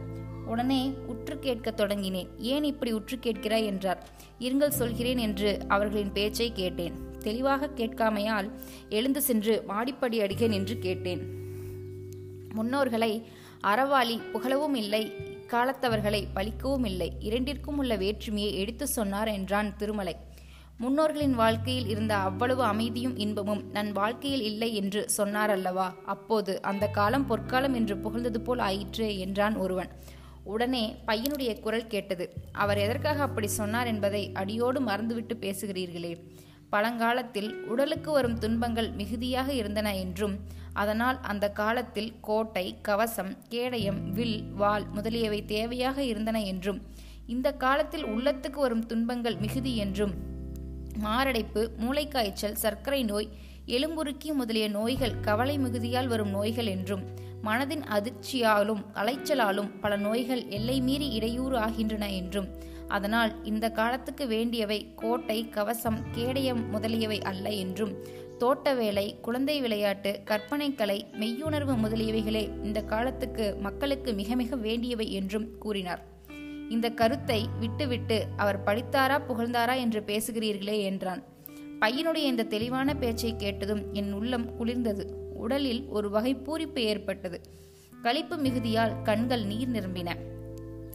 உடனே 0.46 0.92
உற்று 1.06 1.38
கேட்க 1.38 1.70
தொடங்கினேன். 1.70 2.28
ஏன் 2.38 2.64
இப்படி 2.64 2.92
உற்று 2.92 3.16
கேட்கிறாய்? 3.16 3.64
என்றார். 3.64 4.08
இருங்கள் 4.40 4.68
சொல்கிறேன் 4.68 5.18
என்று 5.18 5.58
அவர்களின் 5.68 6.12
பேச்சை 6.12 6.52
கேட்டேன். 6.52 6.92
தெளிவாக 7.18 7.70
கேட்காமையால் 7.76 8.50
எழுந்து 8.88 9.22
சென்று 9.22 9.62
மாடிப்படி 9.66 10.20
அடிகேன் 10.20 10.50
என்று 10.50 10.78
கேட்டேன். 10.78 11.22
முன்னோர்களை 12.56 13.24
அறவாளி 13.64 14.20
புகழவும் 14.32 14.74
இல்லை. 14.74 15.12
காலத்தவர்களை 15.48 16.26
பழிக்கவும் 16.34 16.84
இல்லை. 16.84 17.12
இரண்டிற்கும் 17.20 17.78
உள்ள 17.78 17.96
வேற்றுமையை 17.96 18.54
எடுத்து 18.54 18.86
சொன்னார் 18.86 19.28
என்றான் 19.28 19.76
திருமலை. 19.76 20.16
முன்னோர்களின் 20.78 21.34
வாழ்க்கையில் 21.34 21.88
இருந்த 21.88 22.16
அவ்வளவு 22.16 22.62
அமைதியும் 22.62 23.16
இன்பமும் 23.16 23.70
நன் 23.72 23.92
வாழ்க்கையில் 23.92 24.42
இல்லை 24.42 24.74
என்று 24.74 25.08
சொன்னார் 25.08 25.50
அல்லவா? 25.50 25.94
அப்போது 26.04 26.62
அந்த 26.62 26.86
காலம் 26.86 27.26
பொற்காலம் 27.26 27.74
என்று 27.74 27.96
புகழ்ந்தது 27.96 28.40
போல் 28.40 28.58
ஆயிற்றே 28.58 29.18
என்றான் 29.18 29.56
ஒருவன். 29.56 29.90
உடனே 30.44 30.96
பையனுடைய 31.06 31.60
குரல் 31.60 31.86
கேட்டது. 31.86 32.32
அவர் 32.52 32.78
எதற்காக 32.78 33.22
அப்படி 33.22 33.46
சொன்னார் 33.46 33.86
என்பதை 33.86 34.30
அடியோடு 34.32 34.80
மறந்துவிட்டு 34.80 35.36
பேசுகிறீர்களே. 35.40 36.12
பழங்காலத்தில் 36.70 37.50
உடலுக்கு 37.64 38.10
வரும் 38.10 38.38
துன்பங்கள் 38.38 38.90
மிகுதியாக 38.90 39.52
இருந்தன 39.52 39.96
என்றும் 39.96 40.34
அதனால் 40.74 41.18
அந்த 41.22 41.46
காலத்தில் 41.52 42.12
கோட்டை 42.20 42.66
கவசம் 42.82 43.32
கேடயம் 43.48 44.00
வில் 44.12 44.38
வாள் 44.54 44.86
முதலியவை 44.92 45.40
தேவையாக 45.48 45.98
இருந்தன 46.04 46.38
என்றும் 46.44 46.80
இந்த 47.26 47.48
காலத்தில் 47.54 48.06
உள்ளத்துக்கு 48.06 48.60
வரும் 48.60 48.86
துன்பங்கள் 48.86 49.36
மிகுதி 49.36 49.72
என்றும் 49.76 50.14
மாரடைப்பு 50.98 51.62
மூளைக்காய்ச்சல் 51.80 52.60
சர்க்கரை 52.60 53.02
நோய் 53.04 53.28
எலும்புருக்கி 53.66 54.30
முதலிய 54.34 54.66
நோய்கள் 54.68 55.20
கவலை 55.20 55.54
மிகுதியால் 55.58 56.06
வரும் 56.06 56.30
நோய்கள் 56.30 56.66
என்றும் 56.66 57.04
மனதின் 57.44 57.84
அதிர்ச்சியாலும் 57.90 58.82
அலைச்சலாலும் 58.94 59.72
பல 59.80 59.96
நோய்கள் 59.96 60.42
எல்லை 60.48 60.76
மீறி 60.80 61.08
இடையூறு 61.10 61.56
ஆகின்றன 61.58 62.04
என்றும் 62.12 62.48
அதனால் 62.88 63.32
இந்த 63.44 63.66
காலத்துக்கு 63.70 64.24
வேண்டியவை 64.26 64.78
கோட்டை 64.94 65.38
கவசம் 65.48 65.98
கேடயம் 66.12 66.62
முதலியவை 66.70 67.18
அல்ல 67.22 67.50
என்றும் 67.54 67.92
தோட்ட 68.44 68.74
வேலை 68.74 69.16
குழந்தை 69.20 69.60
விளையாட்டு 69.60 70.20
கற்பனை 70.24 70.74
கலை 70.74 71.06
மெய்யுணர்வு 71.20 71.74
முதலியவைகளே 71.82 72.64
இந்த 72.64 72.82
காலத்துக்கு 72.82 73.56
மக்களுக்கு 73.60 74.12
மிக 74.12 74.34
மிக 74.34 74.56
வேண்டியவை 74.56 75.12
என்றும் 75.12 75.58
கூறினார். 75.58 76.02
இந்த 76.70 76.90
கருத்தை 76.90 77.48
விட்டுவிட்டு 77.60 78.26
அவர் 78.36 78.62
படித்தாரா 78.64 79.16
புகழ்ந்தாரா 79.28 79.76
என்று 79.76 80.02
பேசுகிறீர்களே 80.06 80.82
என்றான். 80.82 81.22
பையனுடைய 81.80 82.24
இந்த 82.32 82.42
தெளிவான 82.42 82.94
பேச்சை 82.94 83.36
கேட்டதும் 83.36 83.82
என் 83.92 84.12
உள்ளம் 84.12 84.46
குளிர்ந்தது. 84.58 85.06
உடலில் 85.34 85.82
ஒரு 85.88 86.10
வகை 86.10 86.34
பூரிப்பு 86.34 86.78
ஏற்பட்டது. 86.78 87.40
களிப்பு 88.02 88.36
மிகுதியால் 88.36 89.02
கண்கள் 89.02 89.44
நீர் 89.44 89.68
நிரம்பின. 89.68 90.10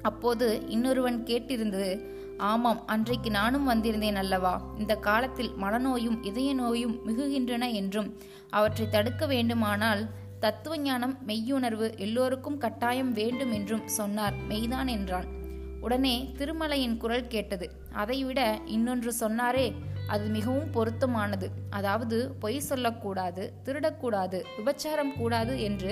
அப்போது 0.02 0.62
இன்னொருவன் 0.68 1.24
கேட்டிருந்தது 1.24 1.92
ஆமாம் 2.40 2.86
அன்றைக்கு 2.86 3.30
நானும் 3.30 3.70
வந்திருந்தேன் 3.70 4.16
அல்லவா? 4.16 4.62
இந்த 4.78 4.96
காலத்தில் 4.96 5.50
மனநோயும் 5.50 6.26
இதய 6.26 6.54
நோயும் 6.54 7.00
மிகுகின்றன 7.08 7.74
என்றும் 7.74 8.18
அவற்றை 8.50 8.90
தடுக்க 8.90 9.26
வேண்டுமானால் 9.26 10.10
தத்துவ 10.40 10.78
ஞானம் 10.78 11.18
மெய்யுணர்வு 11.28 11.98
எல்லோருக்கும் 11.98 12.58
கட்டாயம் 12.58 13.12
வேண்டும் 13.12 13.52
என்றும் 13.52 13.88
சொன்னார் 13.88 14.34
மெய்தான் 14.48 14.88
என்றான். 14.88 15.26
உடனே 15.82 16.34
திருமலையின் 16.38 16.98
குரல் 16.98 17.28
கேட்டது. 17.28 17.72
அதைவிட 17.94 18.60
இன்னொன்று 18.66 19.14
சொன்னாரே 19.20 19.74
அது 20.08 20.28
மிகவும் 20.28 20.72
பொருத்தமானது. 20.72 21.50
அதாவது 21.70 22.36
பொய் 22.40 22.60
சொல்லக்கூடாது 22.60 23.54
திருடக்கூடாது 23.66 24.44
விபச்சாரம் 24.58 25.14
கூடாது 25.18 25.62
என்று 25.62 25.92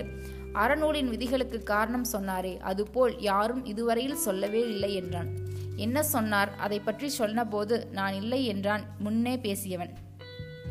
அறநூலின் 0.54 1.10
விதிகளுக்கு 1.10 1.64
காரணம் 1.64 2.06
சொன்னாரே 2.12 2.60
அதுபோல் 2.60 3.20
யாரும் 3.20 3.66
இதுவரையில் 3.66 4.16
சொல்லவே 4.16 4.70
இல்லை 4.70 4.96
என்றான். 4.96 5.28
என்ன 5.76 6.04
சொன்னார்? 6.04 6.56
அதை 6.56 6.80
பற்றி 6.80 7.10
சொன்னபோது 7.10 7.88
நான் 7.92 8.14
இல்லை 8.14 8.46
என்றான் 8.46 8.84
முன்னே 9.00 9.38
பேசியவன். 9.38 9.90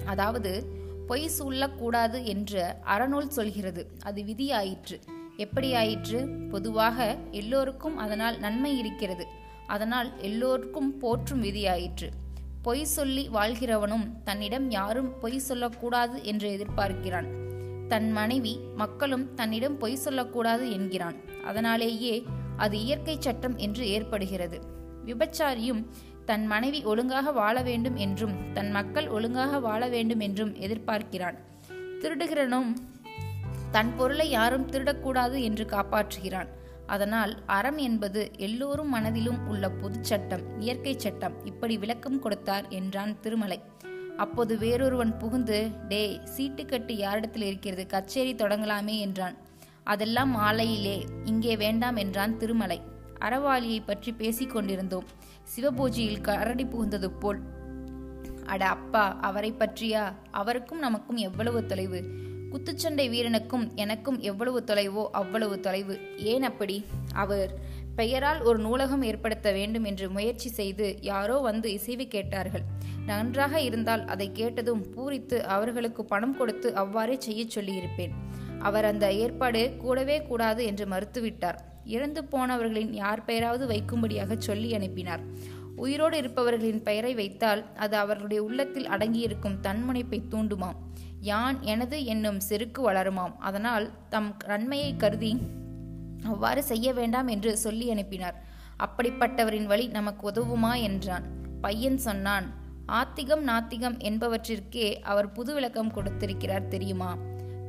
அதாவது 0.05 0.75
பொய் 1.07 1.29
சொல்லக்கூடாது 1.29 2.25
என்று 2.25 2.75
அறநூல் 2.87 3.29
சொல்கிறது. 3.29 3.91
அது 4.03 4.23
விதியாயிற்று. 4.23 5.01
எப்படி 5.37 5.75
ஆயிற்று 5.75 6.29
பொதுவாக 6.51 7.17
எல்லோருக்கும் 7.31 7.97
அதனால் 7.97 8.39
நன்மை 8.39 8.79
இருக்கிறது. 8.79 9.27
அதனால் 9.67 10.21
எல்லோருக்கும் 10.21 10.99
போற்றும் 10.99 11.43
விதியாயிற்று. 11.43 12.09
பொய் 12.63 12.85
சொல்லி 12.85 13.29
வாழ்கிறவனும் 13.29 14.13
தன்னிடம் 14.25 14.71
யாரும் 14.71 15.19
பொய் 15.21 15.39
சொல்லக்கூடாது 15.39 16.25
என்று 16.25 16.53
எதிர்பார்க்கிறான். 16.53 17.45
தன் 17.89 18.13
மனைவி 18.13 18.59
மக்களும் 18.77 19.35
தன்னிடம் 19.35 19.79
பொய் 19.79 19.97
சொல்லக்கூடாது 19.97 20.71
என்கிறான். 20.71 21.17
அதனாலேயே 21.45 22.15
அது 22.57 22.77
இயற்கை 22.79 23.17
சட்டம் 23.21 23.57
என்று 23.57 23.89
ஏற்படுகிறது. 23.89 24.61
விபச்சாரியும் 25.07 25.83
தன் 26.25 26.47
மனைவி 26.47 26.83
ஒழுங்காக 26.85 27.33
வாழ 27.33 27.63
வேண்டும் 27.63 27.97
என்றும் 27.97 28.53
தன் 28.53 28.71
மக்கள் 28.71 29.09
ஒழுங்காக 29.09 29.59
வாழ 29.61 29.89
வேண்டும் 29.89 30.21
என்றும் 30.21 30.55
எதிர்பார்க்கிறான். 30.55 31.37
திருடுகிறனும் 32.01 32.71
தன் 33.71 33.93
பொருளை 33.97 34.31
யாரும் 34.31 34.71
திருடக்கூடாது 34.71 35.41
என்று 35.41 35.65
காப்பாற்றுகிறான். 35.65 36.51
அதனால் 36.87 37.33
அறம் 37.47 37.79
என்பது 37.79 38.31
எல்லோரும் 38.37 38.89
மனதிலும் 38.89 39.47
உள்ள 39.47 39.71
பொது 39.71 39.99
சட்டம் 40.01 40.61
இயற்கை 40.61 40.95
சட்டம் 40.99 41.35
இப்படி 41.45 41.79
விளக்கம் 41.79 42.21
கொடுத்தார் 42.21 42.67
என்றான் 42.69 43.21
திருமலை. 43.21 43.61
அப்போது 44.17 44.57
வேறொருவன் 44.57 45.19
புகுந்து 45.19 45.71
டே 45.89 46.21
சீட்டு 46.25 46.65
கட்டு 46.65 46.97
யாரிடத்தில் 46.97 47.43
இருக்கிறது? 47.43 47.87
கச்சேரி 47.87 48.35
தொடங்கலாமே 48.35 48.99
என்றான். 48.99 49.37
அதெல்லாம் 49.85 50.31
மாலையிலே. 50.31 51.05
இங்கே 51.25 51.57
வேண்டாம் 51.57 51.97
என்றான் 51.97 52.37
திருமலை. 52.37 52.83
அறவாளியை 53.21 53.81
பற்றி 53.87 54.13
பேசிக் 54.13 54.51
கொண்டிருந்தோம். 54.51 55.05
சிவபூஜையில் 55.57 56.21
கரடி 56.21 56.65
புகுந்தது 56.65 57.07
போல். 57.07 57.41
அட 58.47 58.69
அப்பா 58.69 59.19
அவரை 59.21 59.53
பற்றியா? 59.53 60.13
அவருக்கும் 60.31 60.79
நமக்கும் 60.79 61.17
எவ்வளவு 61.17 61.67
தொலைவு? 61.67 62.05
குத்துச்சண்டை 62.53 63.11
வீரனுக்கும் 63.11 63.75
எனக்கும் 63.75 64.19
எவ்வளவு 64.21 64.65
தொலைவோ 64.67 65.07
அவ்வளவு 65.13 65.61
தொலைவு. 65.61 66.01
ஏன் 66.17 66.43
அப்படி? 66.43 66.85
அவர் 67.13 67.59
பெயரால் 67.97 68.41
ஒரு 68.43 68.59
நூலகம் 68.59 69.03
ஏற்படுத்த 69.03 69.53
வேண்டும் 69.53 69.85
என்று 69.85 70.11
முயற்சி 70.11 70.49
செய்து 70.49 70.99
யாரோ 71.01 71.37
வந்து 71.39 71.73
இசைவு 71.73 72.07
கேட்டார்கள். 72.07 72.65
நன்றாக 73.07 73.61
இருந்தால் 73.61 74.05
அதை 74.07 74.33
கேட்டதும் 74.33 74.83
பூரித்து 74.95 75.41
அவர்களுக்கு 75.41 76.05
பணம் 76.05 76.37
கொடுத்து 76.37 76.75
அவ்வாறே 76.75 77.17
செய்ய 77.19 77.45
சொல்லியிருப்பேன். 77.55 78.15
அவர் 78.59 78.85
அந்த 78.85 79.13
ஏற்பாடு 79.13 79.77
கூடவே 79.77 80.23
கூடாது 80.23 80.65
என்று 80.65 80.87
மறுத்துவிட்டார். 80.87 81.59
இறந்து 81.85 82.25
போனவர்களின் 82.25 82.93
யார் 82.93 83.25
பெயராவது 83.25 83.67
வைக்கும்படியாக 83.67 84.39
சொல்லி 84.39 84.75
அனுப்பினார். 84.75 85.21
உயிரோடு 85.77 86.17
இருப்பவர்களின் 86.17 86.83
பெயரை 86.83 87.15
வைத்தால் 87.15 87.63
அது 87.77 87.97
அவர்களுடைய 87.97 88.43
உள்ளத்தில் 88.43 88.89
அடங்கியிருக்கும் 88.89 89.61
தன்முனைப்பை 89.63 90.21
தூண்டுமாம். 90.31 90.79
யான் 91.21 91.63
எனது 91.63 92.05
என்னும் 92.05 92.41
செருக்கு 92.41 92.91
வளருமாம். 92.91 93.37
அதனால் 93.39 93.91
தம் 94.09 94.37
நன்மையை 94.47 94.97
கருதி 94.97 95.33
அவ்வாறு 96.25 96.63
செய்ய 96.63 96.93
வேண்டாம் 96.93 97.27
என்று 97.27 97.57
சொல்லி 97.57 97.91
அனுப்பினார். 97.91 98.45
அப்படிப்பட்டவரின் 98.79 99.65
வழி 99.65 99.87
நமக்கு 99.87 100.31
உதவுமா 100.31 100.83
என்றான். 100.83 101.23
பையன் 101.61 101.99
சொன்னான் 101.99 102.65
ஆத்திகம் 102.87 103.49
நாத்திகம் 103.49 103.97
என்பவற்றிற்கே 103.99 104.95
அவர் 104.95 105.33
புது 105.33 105.55
விளக்கம் 105.55 105.91
கொடுத்திருக்கிறார் 105.91 106.69
தெரியுமா? 106.69 107.17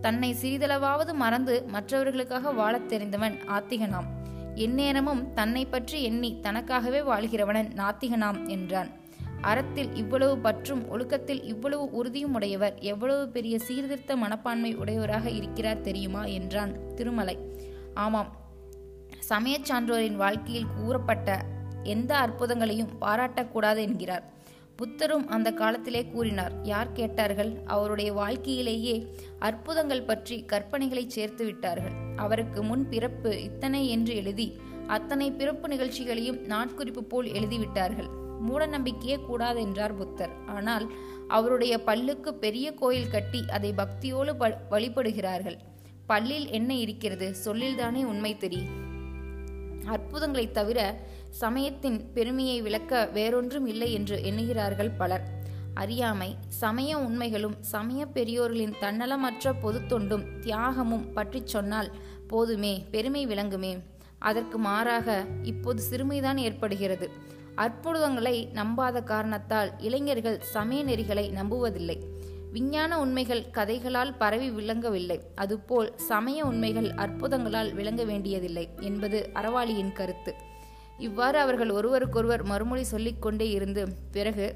தன்னை 0.01 0.35
சிறிதளவாவது 0.41 1.13
மறந்து 1.13 1.63
மற்றவர்களுக்காக 1.63 2.51
வாழத் 2.51 2.89
தெரிந்தவன் 2.89 3.39
ஆத்திகனாம். 3.47 4.05
எந்நேரமும் 4.55 5.33
தன்னை 5.33 5.65
பற்றி 5.65 6.03
எண்ணி 6.03 6.39
தனக்காகவே 6.41 7.01
வாழ்கிறவனன் 7.03 7.73
நாத்திகனாம் 7.73 8.47
என்றான். 8.47 8.89
அறத்தில் 9.41 9.95
இவ்வளவு 9.95 10.37
பற்றும் 10.37 10.89
ஒழுக்கத்தில் 10.89 11.43
இவ்வளவு 11.43 11.91
உறுதியும் 11.91 12.33
உடையவர் 12.33 12.79
எவ்வளவு 12.79 13.27
பெரிய 13.27 13.59
சீர்திருத்த 13.59 14.15
மனப்பான்மை 14.15 14.75
உடையவராக 14.75 15.29
இருக்கிறார் 15.29 15.81
தெரியுமா? 15.81 16.25
என்றான் 16.25 16.93
திருமலை. 16.95 17.37
ஆமாம். 18.05 18.31
சமயச் 19.31 19.67
சான்றோரின் 19.69 20.15
வாழ்க்கையில் 20.15 20.73
கூறப்பட்ட 20.77 21.29
எந்த 21.83 22.11
அற்புதங்களையும் 22.23 22.93
பாராட்டக்கூடாது 23.01 23.79
என்கிறார். 23.87 24.25
புத்தரும் 24.79 25.25
அந்த 25.27 25.49
காலத்திலே 25.51 26.01
கூறினார் 26.05 26.53
யார் 26.63 26.91
கேட்டார்கள்? 26.91 27.51
அவருடைய 27.65 28.09
வாழ்க்கையிலேயே 28.13 28.95
அற்புதங்கள் 29.39 30.07
பற்றி 30.09 30.37
கற்பனைகளை 30.47 31.03
சேர்த்து 31.07 31.43
விட்டார்கள். 31.45 31.95
அவருக்கு 32.15 32.59
முன் 32.63 32.85
பிறப்பு 32.89 33.31
இத்தனை 33.43 33.81
என்று 33.89 34.13
எழுதி 34.15 34.47
அத்தனை 34.87 35.27
பிறப்பு 35.31 35.67
நிகழ்ச்சிகளையும் 35.67 36.39
நாட்குறிப்பு 36.45 37.01
போல் 37.11 37.27
எழுதிவிட்டார்கள் 37.27 38.09
மூட 38.39 38.63
நம்பிக்கையே 38.65 39.15
கூடாது 39.19 39.59
என்றார் 39.61 39.95
புத்தர். 39.95 40.33
ஆனால் 40.47 40.85
அவருடைய 41.27 41.73
பல்லுக்கு 41.85 42.31
பெரிய 42.43 42.67
கோயில் 42.73 43.09
கட்டி 43.09 43.41
அதை 43.57 43.71
பக்தியோடு 43.77 44.33
வழிபடுகிறார்கள். 44.69 45.57
பல்லில் 46.09 46.49
என்ன 46.49 46.75
இருக்கிறது? 46.75 47.35
சொல்லில்தானே 47.45 48.03
உண்மை 48.03 48.37
தெரி. 48.37 48.67
அற்புதங்களைத் 49.85 50.51
தவிர 50.51 50.99
சமயத்தின் 51.29 52.11
பெருமையை 52.13 52.61
விளக்க 52.61 53.05
வேறொன்றும் 53.05 53.67
இல்லை 53.67 53.93
என்று 53.93 54.21
எண்ணுகிறார்கள் 54.23 54.91
பலர். 54.97 55.23
அறியாமை 55.73 56.35
சமய 56.47 56.97
உண்மைகளும் 56.97 57.55
சமய 57.61 58.05
பெரியோர்களின் 58.05 58.73
தன்னலமற்ற 58.81 59.53
பொது 59.61 59.85
தொண்டும் 59.85 60.39
தியாகமும் 60.39 61.13
பற்றி 61.13 61.41
சொன்னால் 61.45 61.91
போதுமே 62.27 62.85
பெருமை 62.91 63.27
விளங்குமே. 63.27 63.79
அதற்கு 64.19 64.57
மாறாக 64.57 65.25
இப்போது 65.43 65.83
சிறுமைதான் 65.91 66.37
ஏற்படுகிறது. 66.37 67.09
அற்புதங்களை 67.55 68.49
நம்பாத 68.53 69.03
காரணத்தால் 69.03 69.71
இளைஞர்கள் 69.79 70.39
சமய 70.41 70.83
நெறிகளை 70.83 71.31
நம்புவதில்லை. 71.31 71.97
விஞ்ஞான 72.51 72.99
உண்மைகள் 72.99 73.43
கதைகளால் 73.53 74.17
பரவி 74.17 74.49
விளங்கவில்லை. 74.49 75.19
அதுபோல் 75.35 75.93
சமய 75.95 76.45
உண்மைகள் 76.45 76.89
அற்புதங்களால் 76.89 77.73
விளங்க 77.73 78.03
வேண்டியதில்லை 78.03 78.69
என்பது 78.79 79.29
அறவாளியின் 79.33 79.93
கருத்து. 79.93 80.33
இவ்வாறு 80.97 81.39
அவர்கள் 81.39 81.69
ஒருவருக்கொருவர் 81.69 82.43
மறுமொழி 82.43 82.83
சொல்லிக்கொண்டே 82.83 83.49
இருந்து 83.49 83.87
பிறகு 84.11 84.55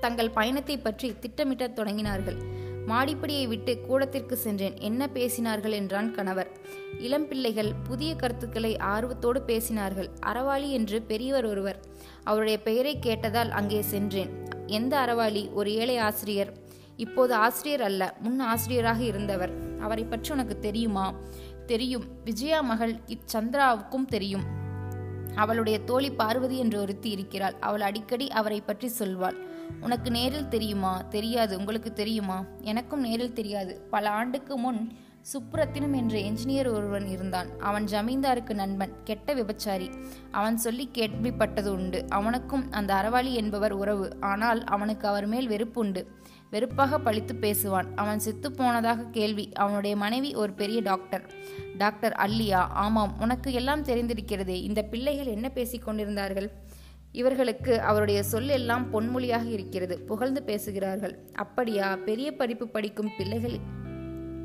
தங்கள் 0.00 0.30
பயணத்தை 0.30 0.78
பற்றி 0.78 1.14
திட்டமிட்டத் 1.20 1.80
தொடங்கினார்கள். 1.80 2.36
மாடிப்படியை 2.86 3.48
விட்டு 3.48 3.80
கூடத்திற்கு 3.80 4.36
சென்றேன். 4.36 4.76
என்ன 4.78 5.08
பேசினார்கள் 5.14 5.70
என்றான் 5.70 6.10
கணவர். 6.10 6.50
இளம் 6.98 7.28
பிள்ளைகள் 7.28 7.72
புதிய 7.88 8.14
கருத்துக்களை 8.14 8.76
ஆர்வத்தோடு 8.76 9.40
பேசினார்கள். 9.46 10.08
அறவாளி 10.26 10.70
என்று 10.70 11.02
பெரியவர் 11.02 11.44
ஒருவர் 11.44 11.80
அவருடைய 12.24 12.62
பெயரை 12.62 12.98
கேட்டதால் 13.00 13.50
அங்கே 13.50 13.82
சென்றேன். 13.82 14.30
எந்த 14.66 14.98
அறவாளி? 14.98 15.52
ஒரு 15.52 15.74
ஏழை 15.74 15.98
ஆசிரியர். 15.98 16.61
இப்போது 17.02 17.34
ஆசிரியர் 17.46 17.82
அல்ல 17.82 18.02
முன் 18.20 18.40
ஆசிரியராக 18.52 19.00
இருந்தவர். 19.02 19.52
அவரை 19.80 20.04
பற்றி 20.04 20.32
உனக்கு 20.32 20.56
தெரியுமா? 20.58 21.06
தெரியும். 21.66 22.06
விஜயா 22.24 22.60
மகள் 22.60 22.94
இச்சந்திராவுக்கும் 23.06 24.08
தெரியும். 24.08 24.44
அவளுடைய 25.34 25.76
தோழி 25.84 26.10
பார்வதி 26.10 26.56
என்று 26.58 26.80
ஒருத்தி 26.80 27.10
இருக்கிறாள். 27.10 27.56
அவள் 27.60 27.80
அடிக்கடி 27.80 28.26
அவரை 28.30 28.60
பற்றி 28.60 28.88
சொல்வாள். 28.98 29.38
உனக்கு 29.80 30.10
நேரில் 30.10 30.48
தெரியுமா? 30.48 30.92
தெரியாது. 31.10 31.58
உங்களுக்கு 31.58 31.92
தெரியுமா? 31.92 32.38
எனக்கும் 32.60 33.00
நேரில் 33.00 33.38
தெரியாது. 33.38 33.74
பல 33.90 34.10
ஆண்டுக்கு 34.10 34.56
முன் 34.56 34.82
சுப்ரத்தினம் 35.32 35.96
என்ற 35.96 36.14
என்ஜினியர் 36.18 36.70
ஒருவன் 36.72 37.06
இருந்தான். 37.06 37.48
அவன் 37.60 37.84
ஜமீன்தாருக்கு 37.84 38.54
நண்பன் 38.54 38.94
கெட்ட 39.04 39.34
விபச்சாரி. 39.34 39.88
அவன் 40.30 40.56
சொல்லி 40.56 40.86
கேள்விப்பட்டது 40.94 41.68
உண்டு. 41.68 42.00
அவனுக்கும் 42.08 42.64
அந்த 42.70 42.94
அறவாளி 42.94 43.32
என்பவர் 43.32 43.72
உறவு. 43.72 44.06
ஆனால் 44.20 44.60
அவனுக்கு 44.64 45.08
அவர் 45.08 45.26
மேல் 45.26 45.48
வெறுப்பு 45.48 45.80
உண்டு. 45.80 46.02
வெறுப்பாக 46.52 46.98
பழித்து 46.98 47.34
பேசுவான். 47.34 47.86
அவன் 47.94 48.18
செத்து 48.18 48.52
போனதாக 48.52 49.04
கேள்வி. 49.10 49.52
அவனுடைய 49.52 49.96
மனைவி 49.96 50.34
ஒரு 50.34 50.52
பெரிய 50.52 50.80
டாக்டர். 50.80 51.30
டாக்டர் 51.78 52.12
அல்லியா 52.12 52.62
ஆமாம் 52.84 53.20
உனக்கு 53.20 53.52
எல்லாம் 53.52 53.84
தெரிந்திருக்கிறதே. 53.84 54.58
இந்த 54.68 54.82
பிள்ளைகள் 54.82 55.26
என்ன 55.26 55.48
பேசிக் 55.48 55.84
கொண்டிருந்தார்கள்? 55.84 56.50
இவர்களுக்கு 57.12 57.80
அவருடைய 57.80 58.22
சொல் 58.22 58.48
எல்லாம் 58.48 58.86
பொன்மொழியாக 58.92 59.50
இருக்கிறது. 59.50 59.98
புகழ்ந்து 59.98 60.42
பேசுகிறார்கள். 60.42 61.18
அப்படியா? 61.34 61.96
பெரிய 61.96 62.32
படிப்பு 62.32 62.68
படிக்கும் 62.68 63.10
பிள்ளைகள் 63.18 63.56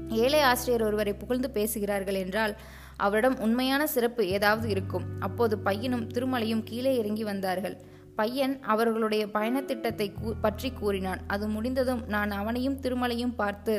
ஏழை 0.09 0.39
ஆசிரியர் 0.39 0.87
ஒருவரை 0.87 1.13
புகழ்ந்து 1.13 1.49
பேசுகிறார்கள் 1.49 2.13
என்றால் 2.13 2.55
அவரிடம் 2.95 3.39
உண்மையான 3.39 3.87
சிறப்பு 3.87 4.27
ஏதாவது 4.27 4.69
இருக்கும். 4.69 5.05
அப்போது 5.19 5.59
பையனும் 5.59 6.07
திருமலையும் 6.07 6.63
கீழே 6.63 6.97
இறங்கி 6.97 7.23
வந்தார்கள். 7.23 7.77
பையன் 8.19 8.53
அவர்களுடைய 8.73 9.23
பயணத்திட்டத்தை 9.35 10.07
கூ 10.19 10.29
பற்றி 10.41 10.69
கூறினான். 10.79 11.21
அது 11.27 11.45
முடிந்ததும் 11.47 12.03
நான் 12.07 12.31
அவனையும் 12.39 12.77
திருமலையும் 12.83 13.35
பார்த்து 13.35 13.73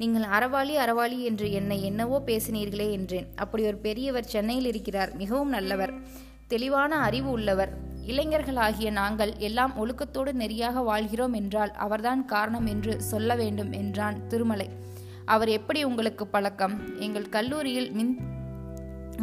நீங்கள் 0.00 0.26
அறவாளி 0.36 0.74
அறவாளி 0.84 1.18
என்று 1.28 1.46
என்னை 1.52 1.78
என்னவோ 1.90 2.16
பேசினீர்களே 2.26 2.88
என்றேன். 2.98 3.28
அப்படி 3.36 3.62
ஒரு 3.70 3.78
பெரியவர் 3.86 4.32
சென்னையில் 4.34 4.70
இருக்கிறார். 4.72 5.12
மிகவும் 5.22 5.54
நல்லவர். 5.56 5.92
தெளிவான 6.48 6.98
அறிவு 7.06 7.30
உள்ளவர். 7.30 7.72
இளைஞர்களாகிய 8.10 8.88
நாங்கள் 8.98 9.32
எல்லாம் 9.46 9.72
ஒழுக்கத்தோடு 9.82 10.32
நெறியாக 10.42 10.82
வாழ்கிறோம் 10.90 11.34
என்றால் 11.40 11.72
அவர்தான் 11.84 12.22
காரணம் 12.34 12.68
என்று 12.74 12.92
சொல்ல 13.10 13.34
வேண்டும் 13.34 13.72
என்றான் 13.80 14.18
திருமலை. 14.28 14.68
அவர் 15.34 15.50
எப்படி 15.58 15.80
உங்களுக்கு 15.84 16.24
பழக்கம்? 16.26 16.76
எங்கள் 16.98 17.32
கல்லூரியில் 17.36 17.90
மின் 17.92 18.14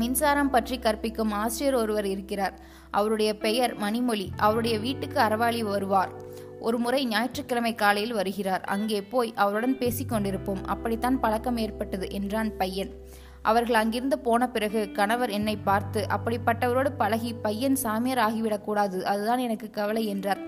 மின்சாரம் 0.02 0.52
பற்றி 0.54 0.76
கற்பிக்கும் 0.78 1.34
ஆசிரியர் 1.40 1.78
ஒருவர் 1.82 2.08
இருக்கிறார். 2.14 2.56
அவருடைய 2.94 3.32
பெயர் 3.38 3.74
மணிமொழி. 3.78 4.28
அவருடைய 4.38 4.80
வீட்டுக்கு 4.80 5.20
அறவாளி 5.20 5.62
வருவார். 5.64 6.14
ஒரு 6.60 6.78
முறை 6.78 7.06
ஞாயிற்றுக்கிழமை 7.06 7.76
காலையில் 7.76 8.14
வருகிறார். 8.14 8.64
அங்கே 8.66 9.02
போய் 9.02 9.34
அவருடன் 9.36 9.78
பேசிக்கொண்டிருப்போம் 9.78 10.62
அப்படித்தான் 10.66 11.20
பழக்கம் 11.20 11.58
ஏற்பட்டது 11.58 12.08
என்றான் 12.12 12.52
பையன். 12.58 12.94
அவர்கள் 13.42 13.78
அங்கிருந்து 13.80 14.20
போன 14.20 14.50
பிறகு 14.50 14.82
கணவர் 14.92 15.30
என்னை 15.30 15.56
பார்த்து 15.58 16.02
அப்படிப்பட்டவரோடு 16.10 16.92
பழகி 16.98 17.32
பையன் 17.34 17.76
சாமியார் 17.76 18.22
ஆகிவிடக்கூடாது 18.28 19.02
அதுதான் 19.02 19.38
எனக்கு 19.38 19.70
கவலை 19.70 20.04
என்றார். 20.06 20.42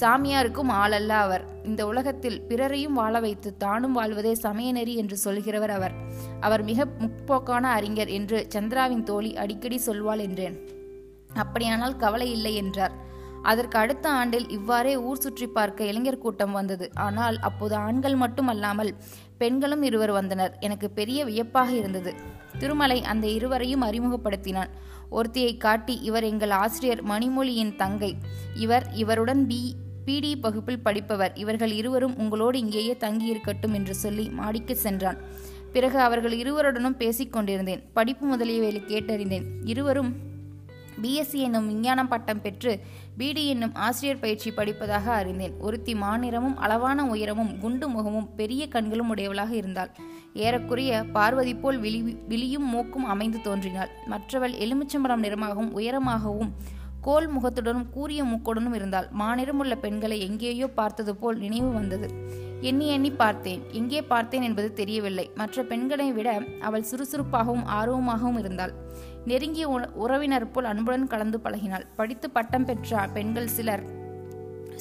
சாமியாருக்கும் 0.00 0.70
ஆளல்ல 0.82 1.08
அவர். 1.08 1.44
இந்த 1.64 1.82
உலகத்தில் 1.86 2.42
பிறரையும் 2.48 2.92
வாழ 2.92 3.20
வைத்து 3.20 3.56
தானும் 3.56 3.92
வாழ்வதே 3.92 4.34
சமய 4.34 4.70
நெறி 4.72 4.94
என்று 4.96 5.16
சொல்கிறவர் 5.16 5.70
அவர். 5.70 5.94
அவர் 6.40 6.62
மிக 6.62 6.88
முற்போக்கான 6.98 7.70
அறிஞர் 7.70 8.08
என்று 8.08 8.46
சந்திராவின் 8.54 9.02
தோழி 9.02 9.36
அடிக்கடி 9.36 9.80
சொல்வாள் 9.86 10.18
என்றேன். 10.18 10.58
அப்படியானால் 11.36 11.96
கவலை 11.96 12.30
இல்லை 12.30 12.54
என்றார். 12.54 12.94
அதற்கு 13.42 13.78
அடுத்த 13.78 14.10
ஆண்டில் 14.10 14.48
இவ்வாறே 14.48 14.96
ஊர் 14.96 15.20
சுற்றி 15.20 15.46
பார்க்க 15.46 15.84
இளைஞர் 15.84 16.18
கூட்டம் 16.18 16.52
வந்தது. 16.52 16.90
ஆனால் 16.94 17.38
அப்போது 17.38 17.74
ஆண்கள் 17.76 18.16
மட்டுமல்லாமல் 18.16 18.94
பெண்களும் 19.38 19.82
இருவர் 19.82 20.10
வந்தனர். 20.10 20.56
எனக்கு 20.60 20.90
பெரிய 20.90 21.24
வியப்பாக 21.24 21.70
இருந்தது. 21.70 22.14
திருமலை 22.58 23.02
அந்த 23.02 23.26
இருவரையும் 23.26 23.82
அறிமுகப்படுத்தினான். 23.82 24.70
ஒருத்தியை 25.10 25.56
காட்டி 25.56 25.94
இவர் 26.00 26.22
எங்கள் 26.22 26.50
ஆசிரியர் 26.50 27.02
மணிமொழியின் 27.04 27.76
தங்கை. 27.76 28.16
இவர் 28.54 28.86
இவருடன் 28.92 29.46
பி 29.46 29.60
பிடி 30.04 30.36
வகுப்பில் 30.36 30.82
படிப்பவர். 30.82 31.32
இவர்கள் 31.34 31.72
இருவரும் 31.72 32.18
உங்களோடு 32.18 32.58
இங்கேயே 32.58 32.96
தங்கியிருக்கட்டும் 33.00 33.72
என்று 33.72 33.94
சொல்லி 33.94 34.28
மாடிக்கு 34.28 34.76
சென்றான். 34.76 35.20
பிறகு 35.72 35.98
அவர்கள் 35.98 36.32
இருவருடனும் 36.32 36.96
பேசிக் 36.96 37.32
கொண்டிருந்தேன். 37.32 37.82
படிப்பு 37.92 38.36
முதலியவைகளை 38.36 38.82
கேட்டறிந்தேன். 38.88 39.46
இருவரும் 39.64 40.12
பிஎஸ்சி 41.02 41.40
என்னும் 41.46 41.66
விஞ்ஞானம் 41.66 42.08
பட்டம் 42.08 42.40
பெற்று 42.40 42.80
பிடி 43.16 43.46
என்னும் 43.46 43.74
ஆசிரியர் 43.74 44.18
பயிற்சி 44.18 44.50
படிப்பதாக 44.50 45.04
அறிந்தேன். 45.04 45.54
ஒருத்தி 45.60 45.94
மாநிறமும் 45.94 46.56
அளவான 46.56 47.04
உயரமும் 47.04 47.58
குண்டு 47.58 47.88
முகமும் 47.88 48.34
பெரிய 48.34 48.68
கண்களும் 48.68 49.14
உடையவளாக 49.14 49.50
இருந்தாள். 49.50 49.90
ஏறக்குறைய 50.34 51.04
பார்வதி 51.12 51.54
போல் 51.54 51.78
விழி 51.78 52.00
விழியும் 52.28 52.66
மூக்கும் 52.68 53.04
அமைந்து 53.04 53.40
தோன்றினாள். 53.40 53.88
மற்றவள் 54.06 54.52
எலுமிச்சம்பரம் 54.52 55.24
நிறமாகவும் 55.26 55.70
உயரமாகவும் 55.74 56.50
கோல் 57.00 57.28
முகத்துடனும் 57.36 57.90
கூரிய 57.90 58.24
மூக்குடனும் 58.24 58.74
இருந்தாள். 58.74 59.08
மாநிறமுள்ள 59.18 59.74
பெண்களை 59.74 60.20
எங்கேயோ 60.20 60.66
பார்த்தது 60.68 61.16
போல் 61.16 61.36
நினைவு 61.36 61.72
வந்தது. 61.72 62.08
எண்ணி 62.60 62.86
எண்ணி 62.86 63.10
பார்த்தேன். 63.10 63.62
எங்கே 63.70 64.02
பார்த்தேன் 64.02 64.42
என்பது 64.42 64.72
தெரியவில்லை. 64.72 65.30
மற்ற 65.34 65.62
பெண்களை 65.62 66.12
விட 66.12 66.42
அவள் 66.60 66.82
சுறுசுறுப்பாகவும் 66.82 67.66
ஆர்வமாகவும் 67.66 68.38
இருந்தாள். 68.38 68.85
நெருங்கிய 69.26 69.66
உறவினர் 69.94 70.50
போல் 70.50 70.64
அன்புடன் 70.64 71.06
கலந்து 71.06 71.38
பழகினாள். 71.44 71.86
படித்து 71.96 72.30
பட்டம் 72.30 72.64
பெற்ற 72.64 73.08
பெண்கள் 73.08 73.54
சிலர் 73.56 73.84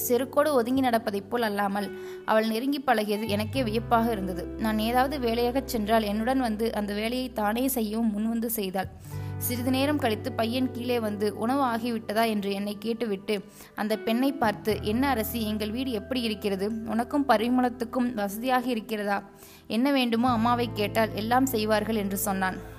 செருக்கோடு 0.08 0.50
ஒதுங்கி 0.54 0.82
நடப்பதைப் 0.82 1.30
போல் 1.30 1.42
அல்லாமல் 1.42 1.88
அவள் 2.26 2.48
நெருங்கி 2.48 2.80
பழகியது 2.88 3.26
எனக்கே 3.28 3.64
வியப்பாக 3.64 4.12
இருந்தது. 4.12 4.46
நான் 4.46 4.80
ஏதாவது 4.80 5.20
வேலையாகச் 5.20 5.68
சென்றால் 5.68 6.04
என்னுடன் 6.04 6.40
வந்து 6.40 6.74
அந்த 6.76 6.94
வேலையை 6.94 7.34
தானே 7.34 7.68
செய்யவும் 7.68 8.12
முன்வந்து 8.16 8.46
செய்தாள். 8.46 8.90
சிறிது 9.38 9.72
நேரம் 9.72 9.98
கழித்து 9.98 10.32
பையன் 10.32 10.72
கீழே 10.72 11.00
வந்து 11.00 11.38
உணவு 11.38 11.64
ஆகிவிட்டதா? 11.64 12.24
என்று 12.28 12.52
என்னை 12.52 12.76
கேட்டுவிட்டு 12.80 13.36
அந்த 13.76 13.98
பெண்ணை 13.98 14.32
பார்த்து 14.34 14.74
என்ன 14.82 15.08
அரசி 15.08 15.42
எங்கள் 15.48 15.72
வீடு 15.72 15.92
எப்படி 15.92 16.22
இருக்கிறது? 16.22 16.70
உனக்கும் 16.86 17.28
பரிமளத்துக்கும் 17.28 18.14
வசதியாக 18.14 18.70
இருக்கிறதா? 18.70 19.18
என்ன 19.68 19.92
வேண்டுமோ 19.92 20.30
அம்மாவை 20.30 20.70
கேட்டால் 20.74 21.14
எல்லாம் 21.14 21.46
செய்வார்கள் 21.46 21.96
என்று 21.96 22.18
சொன்னான். 22.18 22.74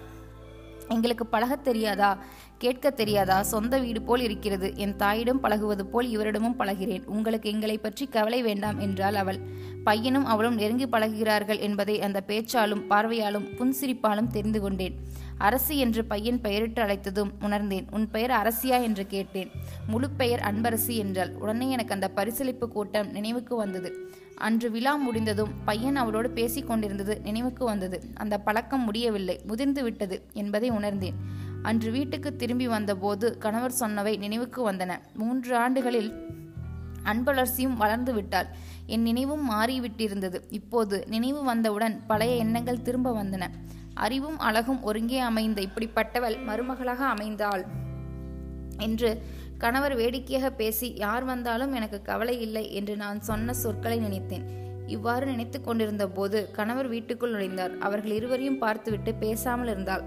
எங்களுக்கு 0.89 1.27
பழகத் 1.27 1.65
தெரியாதா? 1.65 2.19
கேட்க 2.59 2.91
தெரியாதா? 2.91 3.43
சொந்த 3.43 3.79
வீடு 3.79 4.03
போல் 4.03 4.21
இருக்கிறது. 4.21 4.73
என் 4.77 4.97
தாயிடம் 4.97 5.41
பழகுவது 5.41 5.87
போல் 5.87 6.19
இவரிடமும் 6.19 6.59
பழகிறேன். 6.59 7.05
உங்களுக்கு 7.05 7.51
எங்களை 7.51 7.79
பற்றி 7.79 8.07
கவலை 8.07 8.43
வேண்டாம் 8.43 8.79
என்றாள் 8.79 9.15
அவள். 9.15 9.39
பையனும் 9.85 10.25
அவளும் 10.25 10.55
நெருங்கி 10.55 10.87
பழகுகிறார்கள் 10.87 11.61
என்பதை 11.61 12.03
அந்த 12.03 12.23
பேச்சாலும் 12.27 12.85
பார்வையாலும் 12.91 13.49
புன்சிரிப்பாலும் 13.59 14.27
தெரிந்து 14.27 14.61
கொண்டேன். 14.61 14.95
அரசி 15.39 15.79
என்று 15.79 16.05
பையன் 16.05 16.41
பெயரிட்டு 16.41 16.83
அழைத்ததும் 16.83 17.31
உணர்ந்தேன். 17.41 17.87
உன் 17.91 18.11
பெயர் 18.11 18.31
அரசியா? 18.31 18.83
என்று 18.83 19.07
கேட்டேன். 19.07 19.51
முழு 19.87 20.11
பெயர் 20.11 20.41
அன்பரசி 20.41 20.97
என்றாள். 20.97 21.33
உடனே 21.35 21.71
எனக்கு 21.71 21.95
அந்த 21.95 22.11
பரிசளிப்பு 22.17 22.67
கூட்டம் 22.69 23.11
நினைவுக்கு 23.11 23.57
வந்தது. 23.57 24.11
அன்று 24.37 24.71
விழா 24.71 24.95
முடிந்ததும் 24.95 25.51
பையன் 25.65 25.97
அவளோடு 25.97 26.31
பேசிக் 26.31 26.67
கொண்டிருந்தது 26.67 27.21
நினைவுக்கு 27.21 27.65
வந்தது. 27.65 28.11
அந்த 28.15 28.39
பழக்கம் 28.39 28.85
முடியவில்லை 28.85 29.41
முதிர்ந்து 29.47 29.83
விட்டது 29.83 30.27
என்பதை 30.33 30.71
உணர்ந்தேன். 30.71 31.15
அன்று 31.63 31.91
வீட்டுக்கு 31.91 32.37
திரும்பி 32.37 32.69
வந்தபோது 32.69 33.39
கணவர் 33.39 33.73
சொன்னவை 33.81 34.19
நினைவுக்கு 34.19 34.73
வந்தன. 34.73 34.97
மூன்று 35.15 35.57
ஆண்டுகளில் 35.57 36.11
அன்பளர்ச்சியும் 37.05 37.77
வளர்ந்து 37.77 38.15
விட்டாள். 38.15 38.47
என் 38.87 39.03
நினைவும் 39.03 39.51
மாறிவிட்டிருந்தது. 39.51 40.41
இப்போது 40.51 41.05
நினைவு 41.09 41.45
வந்தவுடன் 41.45 42.07
பழைய 42.07 42.37
எண்ணங்கள் 42.37 42.83
திரும்ப 42.83 43.25
வந்தன. 43.25 43.45
அறிவும் 43.95 44.39
அழகும் 44.39 44.83
ஒருங்கே 44.83 45.19
அமைந்த 45.19 45.63
இப்படிப்பட்டவள் 45.63 46.37
மருமகளாக 46.47 47.07
அமைந்தாள் 47.07 47.67
என்று 48.79 49.23
கணவர் 49.59 49.95
வேடிக்கையாக 49.95 50.51
பேசி 50.51 50.93
யார் 50.95 51.25
வந்தாலும் 51.25 51.73
எனக்கு 51.73 52.03
கவலை 52.03 52.41
இல்லை 52.41 52.73
என்று 52.73 52.97
நான் 52.97 53.21
சொன்ன 53.21 53.53
சொற்களை 53.53 53.99
நினைத்தேன். 53.99 54.45
இவ்வாறு 54.87 55.27
நினைத்து 55.27 55.61
கொண்டிருந்த 55.61 56.09
போது 56.09 56.51
கணவர் 56.51 56.89
வீட்டுக்குள் 56.89 57.35
நுழைந்தார். 57.35 57.79
அவர்கள் 57.79 58.11
இருவரையும் 58.11 58.59
பார்த்துவிட்டு 58.59 59.15
பேசாமல் 59.15 59.67
இருந்தாள் 59.67 60.05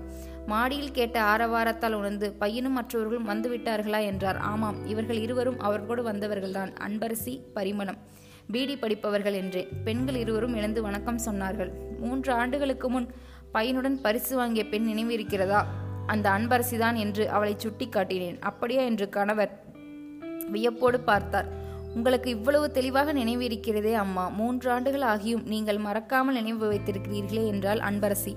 மாடியில் 0.47 0.91
கேட்ட 0.91 1.17
ஆரவாரத்தால் 1.23 1.93
உணர்ந்து 1.93 2.31
பையனும் 2.31 2.73
மற்றவர்களும் 2.73 3.27
வந்துவிட்டார்களா? 3.29 3.99
என்றார். 4.01 4.37
ஆமாம் 4.37 4.85
இவர்கள் 4.85 5.17
இருவரும் 5.17 5.59
அவர்களோடு 5.59 6.03
வந்தவர்கள்தான். 6.11 6.71
அன்பரசி 6.87 7.41
பரிமளம். 7.55 7.99
பீடி 8.51 8.75
படிப்பவர்கள் 8.77 9.33
என்றேன் 9.33 9.67
பெண்கள் 9.83 10.15
இருவரும் 10.15 10.53
எழுந்து 10.53 10.81
வணக்கம் 10.81 11.19
சொன்னார்கள். 11.25 11.71
மூன்று 11.99 12.33
ஆண்டுகளுக்கு 12.33 12.89
முன் 12.89 13.07
பையனுடன் 13.53 13.99
பரிசு 14.01 14.35
வாங்கிய 14.35 14.63
பெண் 14.67 14.83
நினைவு 14.83 15.13
இருக்கிறதா 15.13 15.61
அந்த 16.11 16.27
அன்பரசிதான் 16.29 16.97
என்று 17.03 17.23
அவளை 17.29 17.53
சுட்டி 17.57 17.87
காட்டினேன் 17.87 18.39
அப்படியா? 18.39 18.81
என்று 18.81 19.05
கணவர் 19.09 19.53
வியப்போடு 20.53 20.99
பார்த்தார். 21.09 21.49
உங்களுக்கு 21.95 22.29
இவ்வளவு 22.29 22.65
தெளிவாக 22.71 23.13
நினைவு 23.13 23.43
இருக்கிறதே 23.45 23.93
அம்மா. 24.03 24.25
மூன்று 24.39 24.67
ஆண்டுகள் 24.71 25.05
ஆகியும் 25.13 25.45
நீங்கள் 25.45 25.79
மறக்காமல் 25.85 26.37
நினைவு 26.39 26.65
வைத்திருக்கிறீர்களே 26.71 27.43
என்றால் 27.53 27.81
அன்பரசி. 27.89 28.33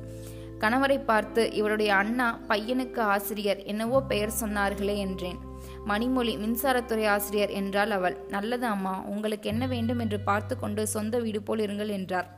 கணவரை 0.62 0.98
பார்த்து 1.04 1.42
இவருடைய 1.52 1.90
அண்ணா 1.94 2.26
பையனுக்கு 2.48 3.00
ஆசிரியர். 3.14 3.60
என்னவோ 3.64 4.00
பெயர் 4.12 4.38
சொன்னார்களே 4.40 4.96
என்றேன். 5.06 5.40
மணிமொழி 5.86 6.32
மின்சாரத்துறை 6.42 7.06
ஆசிரியர் 7.14 7.52
என்றால் 7.60 7.90
அவள். 7.90 8.16
நல்லது 8.28 8.66
அம்மா. 8.66 8.94
உங்களுக்கு 9.14 9.46
என்ன 9.48 9.66
வேண்டும் 9.66 9.98
என்று 9.98 10.20
பார்த்து 10.20 10.56
கொண்டு 10.58 10.82
சொந்த 10.86 11.18
வீடு 11.18 11.42
போல் 11.42 11.64
இருங்கள் 11.66 11.92
என்றார் 11.98 12.28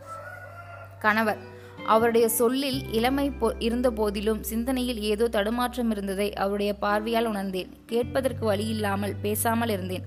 கணவர். 0.98 1.42
அவருடைய 1.86 2.28
சொல்லில் 2.28 2.92
இளமை 2.92 3.30
போ 3.30 3.54
இருந்த 3.58 3.90
போதிலும் 3.90 4.42
சிந்தனையில் 4.42 5.00
ஏதோ 5.00 5.28
தடுமாற்றம் 5.28 5.90
இருந்ததை 5.90 6.32
அவருடைய 6.34 6.74
பார்வையால் 6.74 7.26
உணர்ந்தேன். 7.26 7.72
கேட்பதற்கு 7.86 8.44
வழி 8.44 8.66
இல்லாமல் 8.66 9.14
பேசாமல் 9.22 9.68
இருந்தேன். 9.68 10.02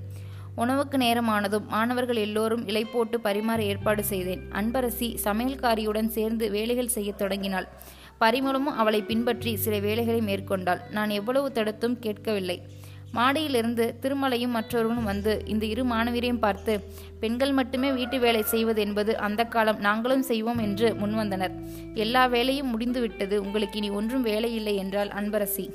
உணவுக்கு 0.55 0.97
நேரமானதும் 0.97 1.67
மாணவர்கள் 1.67 2.15
எல்லோரும் 2.15 2.67
இலை 2.67 2.85
போட்டு 2.85 3.17
பரிமாற 3.17 3.59
ஏற்பாடு 3.59 4.03
செய்தேன். 4.03 4.41
அன்பரசி 4.51 5.17
சமையல்காரியுடன் 5.23 6.07
சேர்ந்து 6.07 6.51
வேலைகள் 6.51 6.87
செய்யத் 6.87 7.17
தொடங்கினாள். 7.17 7.67
பரிமளமும் 8.19 8.75
அவளை 8.75 9.01
பின்பற்றி 9.01 9.55
சில 9.55 9.79
வேலைகளை 9.79 10.21
மேற்கொண்டாள். 10.21 10.81
நான் 10.91 11.09
எவ்வளவு 11.09 11.51
தடுத்தும் 11.51 11.99
கேட்கவில்லை. 11.99 12.67
மாடியிலிருந்து 13.13 13.95
திருமலையும் 14.01 14.55
மற்றவர்களும் 14.57 15.03
வந்து 15.03 15.41
இந்த 15.45 15.65
இரு 15.65 15.83
மாணவியரையும் 15.83 16.39
பார்த்து 16.39 16.83
பெண்கள் 17.19 17.51
மட்டுமே 17.51 17.91
வீட்டு 17.91 18.19
வேலை 18.19 18.41
செய்வது 18.41 18.81
என்பது 18.81 19.17
அந்த 19.17 19.43
காலம் 19.43 19.79
நாங்களும் 19.79 20.23
செய்வோம் 20.23 20.57
என்று 20.57 20.95
முன்வந்தனர். 20.95 21.51
எல்லா 21.93 22.25
வேலையும் 22.25 22.69
முடிந்துவிட்டது. 22.69 23.43
உங்களுக்கு 23.43 23.77
இனி 23.77 23.89
ஒன்றும் 23.89 24.21
வேலை 24.21 24.55
இல்லை 24.55 24.75
என்றால் 24.75 25.09
அன்பரசி. 25.09 25.69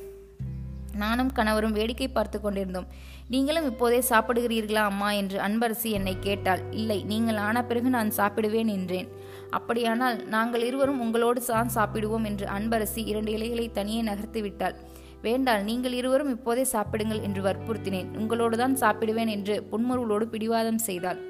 நானும் 0.97 1.33
கணவரும் 1.33 1.73
வேடிக்கை 1.73 2.09
பார்த்து 2.09 2.41
கொண்டிருந்தோம். 2.41 2.87
நீங்களும் 3.29 3.65
இப்போதே 3.65 4.03
சாப்பிடுகிறீர்களா 4.09 4.83
அம்மா? 4.85 5.13
என்று 5.13 5.41
அன்பரசி 5.41 5.91
என்னை 5.91 6.17
கேட்டாள். 6.21 6.63
இல்லை 6.71 7.03
நீங்கள் 7.03 7.37
ஆன 7.37 7.65
பிறகு 7.65 7.91
நான் 7.91 8.11
சாப்பிடுவேன் 8.17 8.67
என்றேன். 8.67 9.09
அப்படியானால் 9.51 10.27
நாங்கள் 10.27 10.63
இருவரும் 10.63 11.01
உங்களோடு 11.01 11.45
தான் 11.45 11.69
சாப்பிடுவோம் 11.75 12.25
என்று 12.25 12.47
அன்பரசி 12.47 13.07
இரண்டு 13.07 13.33
இலைகளை 13.33 13.71
தனியே 13.73 14.03
நகர்த்தி 14.03 14.41
விட்டாள். 14.41 14.75
வேண்டால் 15.23 15.63
நீங்கள் 15.63 15.97
இருவரும் 15.99 16.33
இப்போதே 16.37 16.65
சாப்பிடுங்கள் 16.75 17.25
என்று 17.27 17.43
வற்புறுத்தினேன். 17.49 18.09
உங்களோடு 18.21 18.57
தான் 18.57 18.77
சாப்பிடுவேன் 18.83 19.31
என்று 19.37 19.57
புன்முருவலோடு 19.71 20.27
பிடிவாதம் 20.35 20.83
செய்தாள். 20.89 21.21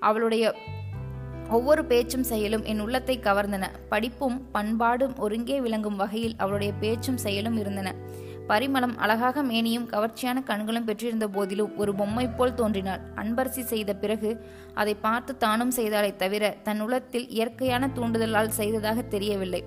அவளுடைய 0.00 0.54
ஒவ்வொரு 1.50 1.82
பேச்சும் 1.84 2.28
செயலும் 2.30 2.62
என் 2.64 2.82
உள்ளத்தை 2.84 3.16
கவர்ந்தன. 3.18 3.64
படிப்பும் 3.88 4.38
பண்பாடும் 4.52 5.16
ஒருங்கே 5.18 5.56
விளங்கும் 5.60 5.96
வகையில் 5.96 6.38
அவளுடைய 6.38 6.72
பேச்சும் 6.82 7.22
செயலும் 7.24 7.58
இருந்தன. 7.62 7.90
பரிமளம் 8.46 8.94
அழகாக 8.96 9.42
மேனியும் 9.42 9.86
கவர்ச்சியான 9.92 10.38
கண்களும் 10.42 10.86
பெற்றிருந்த 10.88 11.26
போதிலும் 11.28 11.76
ஒரு 11.76 11.92
பொம்மை 11.94 12.24
போல் 12.28 12.54
தோன்றினாள். 12.54 13.02
அன்பரசி 13.22 13.62
செய்த 13.72 13.90
பிறகு 13.94 14.30
அதை 14.74 14.94
பார்த்து 15.06 15.32
தானும் 15.36 15.72
செய்தாலே 15.76 16.10
தவிர 16.16 16.54
தன் 16.62 16.80
உள்ளத்தில் 16.80 17.26
இயற்கையான 17.28 17.88
தூண்டுதலால் 17.88 18.56
செய்ததாக 18.58 19.02
தெரியவில்லை. 19.14 19.62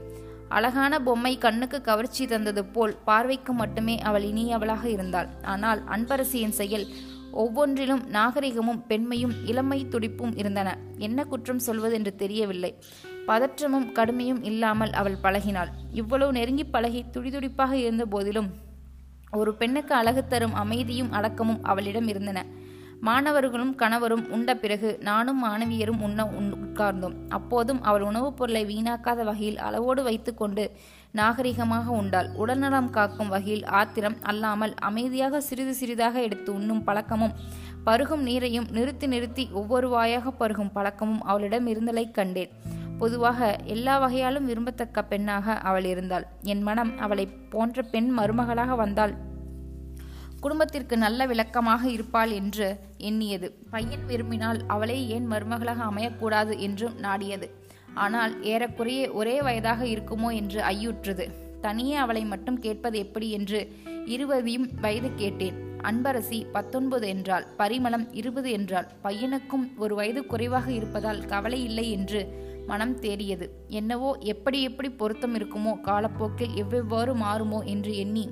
அழகான 0.49 0.99
பொம்மை 0.99 1.37
கண்ணுக்கு 1.37 1.81
கவர்ச்சி 1.81 2.27
தந்தது 2.27 2.65
போல் 2.65 2.97
பார்வைக்கு 3.03 3.53
மட்டுமே 3.53 3.99
அவள் 3.99 4.23
இனியவளாக 4.23 4.85
இருந்தாள். 4.85 5.29
ஆனால் 5.43 5.81
அன்பரசியின் 5.87 6.57
செயல் 6.59 6.87
ஒவ்வொன்றிலும் 7.31 8.03
நாகரிகமும் 8.07 8.83
பெண்மையும் 8.87 9.33
இளமை 9.45 9.87
துடிப்பும் 9.89 10.37
இருந்தன. 10.37 10.77
என்ன 10.97 11.25
குற்றம் 11.25 11.59
சொல்வது 11.59 11.95
என்று 11.95 12.15
தெரியவில்லை. 12.15 12.71
பதற்றமும் 13.27 13.91
கடுமையும் 13.91 14.43
இல்லாமல் 14.43 14.91
அவள் 14.91 15.21
பழகினாள். 15.23 15.71
இவ்வளவு 15.91 16.31
நெருங்கி 16.31 16.65
பழகி 16.65 17.05
துடிதுடிப்பாக 17.13 17.71
இருந்த 17.71 18.05
போதிலும் 18.05 18.49
ஒரு 19.31 19.53
பெண்ணுக்கு 19.53 19.95
அழகு 19.95 20.27
தரும் 20.27 20.53
அமைதியும் 20.53 21.11
அடக்கமும் 21.11 21.63
அவளிடம் 21.63 22.07
இருந்தன. 22.07 22.45
மாணவர்களும் 23.01 23.75
கணவரும் 23.75 24.29
உண்ட 24.29 24.55
பிறகு 24.55 24.97
நானும் 25.01 25.45
மாணவியரும் 25.45 26.01
உண்ண 26.01 26.23
உட்கார்ந்தோம். 26.23 27.13
அப்போதும் 27.29 27.81
அவள் 27.81 28.01
உணவுப் 28.01 28.37
பொருளை 28.37 28.65
வீணாக்காத 28.65 29.23
வகையில் 29.23 29.59
அளவோடு 29.59 30.03
வைத்துக்கொண்டு 30.03 30.71
நாகரிகமாக 31.15 31.85
உண்டாள். 31.85 32.29
உடல்நலம் 32.35 32.89
காக்கும் 32.89 33.27
வகையில் 33.27 33.65
ஆத்திரம் 33.65 34.15
அல்லாமல் 34.21 34.73
அமைதியாக 34.73 35.41
சிறிது 35.41 35.73
சிறிதாக 35.73 36.21
எடுத்து 36.21 36.53
உண்ணும் 36.53 36.83
பழக்கமும் 36.83 37.33
பருகும் 37.85 38.27
நீரையும் 38.27 38.71
நிறுத்தி 38.71 39.07
நிறுத்தி 39.07 39.49
ஒவ்வொரு 39.51 39.89
வாயாக 39.89 40.33
பருகும் 40.39 40.71
பழக்கமும் 40.73 41.23
அவளிடம் 41.23 41.67
இருந்தலை 41.67 42.11
கண்டேன். 42.11 42.49
பொதுவாக 42.97 43.57
எல்லா 43.63 44.07
வகையாலும் 44.07 44.45
விரும்பத்தக்க 44.45 45.01
பெண்ணாக 45.01 45.53
அவள் 45.53 45.85
இருந்தாள். 45.85 46.27
என் 46.41 46.61
மனம் 46.61 46.99
அவளை 46.99 47.27
போன்ற 47.49 47.81
பெண் 47.81 48.13
மருமகளாக 48.17 48.75
வந்தால் 48.75 49.26
குடும்பத்திற்கு 50.47 50.95
நல்ல 50.97 51.21
விளக்கமாக 51.29 51.83
இருப்பாள் 51.93 52.31
என்று 52.41 52.67
எண்ணியது. 53.07 53.47
பையன் 53.71 54.05
விரும்பினால் 54.09 54.59
அவளே 54.73 54.99
ஏன் 55.15 55.25
மருமகளாக 55.31 55.81
அமையக்கூடாது 55.91 56.53
என்றும் 56.67 56.95
நாடியது. 57.05 57.47
ஆனால் 58.03 58.33
ஏறக்குறைய 58.51 59.01
ஒரே 59.19 59.33
வயதாக 59.47 59.81
இருக்குமோ 59.85 60.29
என்று 60.41 60.59
ஐயுற்றது. 60.69 61.25
தனியே 61.61 61.95
அவளை 62.03 62.23
மட்டும் 62.25 62.59
கேட்பது 62.65 62.97
எப்படி 63.05 63.27
என்று 63.29 63.59
இருவரையும் 64.13 64.67
வயது 64.83 65.11
கேட்டேன். 65.13 65.57
அன்பரசி 65.89 66.39
பத்தொன்பது 66.55 67.05
என்றால் 67.15 67.47
பரிமளம் 67.59 68.05
இருபது 68.21 68.51
என்றால் 68.51 68.87
பையனுக்கும் 69.03 69.65
ஒரு 69.77 69.95
வயது 69.99 70.23
குறைவாக 70.25 70.67
இருப்பதால் 70.77 71.21
கவலை 71.33 71.59
இல்லை 71.63 71.85
என்று 71.97 72.21
மனம் 72.71 72.95
தேறியது. 72.99 73.47
என்னவோ 73.81 74.11
எப்படி 74.33 74.61
எப்படி 74.61 74.91
பொருத்தம் 75.01 75.37
இருக்குமோ 75.39 75.75
காலப்போக்கில் 75.81 76.57
எவ்வெவ்வாறு 76.63 77.13
மாறுமோ 77.25 77.61
என்று 77.75 77.93
எண்ணி 78.05 78.25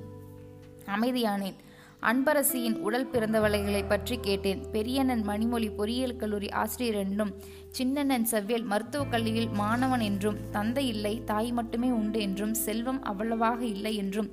அமைதியானேன். 0.96 1.56
அன்பரசியின் 2.02 2.76
உடல் 2.78 3.08
பிறந்தவளைகளை 3.12 3.80
பற்றி 3.88 4.16
கேட்டேன். 4.16 4.60
பெரியண்ணன் 4.72 5.22
மணிமொழி 5.24 5.68
பொறியியல் 5.68 6.16
கல்லூரி 6.16 6.48
ஆசிரியர் 6.62 6.98
என்றும் 7.02 7.32
சின்னண்ணன் 7.78 8.26
செவ்வியல் 8.32 8.66
மருத்துவக் 8.72 9.10
கல்வியில் 9.10 9.48
மாணவன் 9.50 10.00
என்றும் 10.00 10.36
தந்தை 10.50 10.84
இல்லை 10.86 11.14
தாய் 11.24 11.50
மட்டுமே 11.52 11.90
உண்டு 11.90 12.20
என்றும் 12.20 12.54
செல்வம் 12.54 13.00
அவ்வளவாக 13.02 13.60
இல்லை 13.66 13.92
என்றும் 13.96 14.28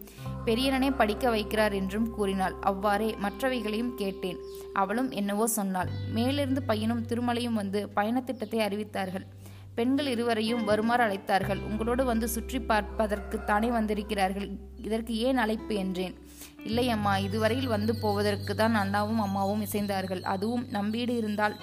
பெரியனனே 0.45 0.89
படிக்க 0.91 1.25
வைக்கிறார் 1.29 1.71
என்றும் 1.71 2.07
கூறினாள். 2.09 2.55
அவ்வாறே 2.61 3.09
மற்றவைகளையும் 3.25 3.93
கேட்டேன். 3.95 4.41
அவளும் 4.73 5.09
என்னவோ 5.11 5.47
சொன்னாள். 5.47 5.91
மேலிருந்து 6.11 6.63
பையனும் 6.63 7.05
திருமலையும் 7.05 7.59
வந்து 7.61 7.81
பயணத்திட்டத்தை 7.95 8.59
அறிவித்தார்கள். 8.59 9.25
பெண்கள் 9.75 10.05
இருவரையும் 10.05 10.63
வருமாறு 10.63 11.03
அழைத்தார்கள். 11.03 11.61
உங்களோடு 11.69 12.03
வந்து 12.05 12.27
சுற்றி 12.27 12.59
பார்ப்பதற்கு 12.59 13.37
தானே 13.43 13.71
வந்திருக்கிறார்கள். 13.71 14.49
இதற்கு 14.79 15.13
ஏன் 15.17 15.37
அழைப்பு 15.37 15.75
என்றேன். 15.75 16.15
இல்லை 16.65 16.89
அம்மா 16.89 17.17
இதுவரையில் 17.17 17.67
வந்து 17.67 17.95
போவதற்கு 17.95 18.55
தான் 18.55 18.75
அண்ணாவும் 18.75 19.19
அம்மாவும் 19.19 19.61
இசைந்தார்கள். 19.61 20.21
அதுவும் 20.21 20.65
நம்பீடு 20.69 21.15
இருந்தால் 21.15 21.55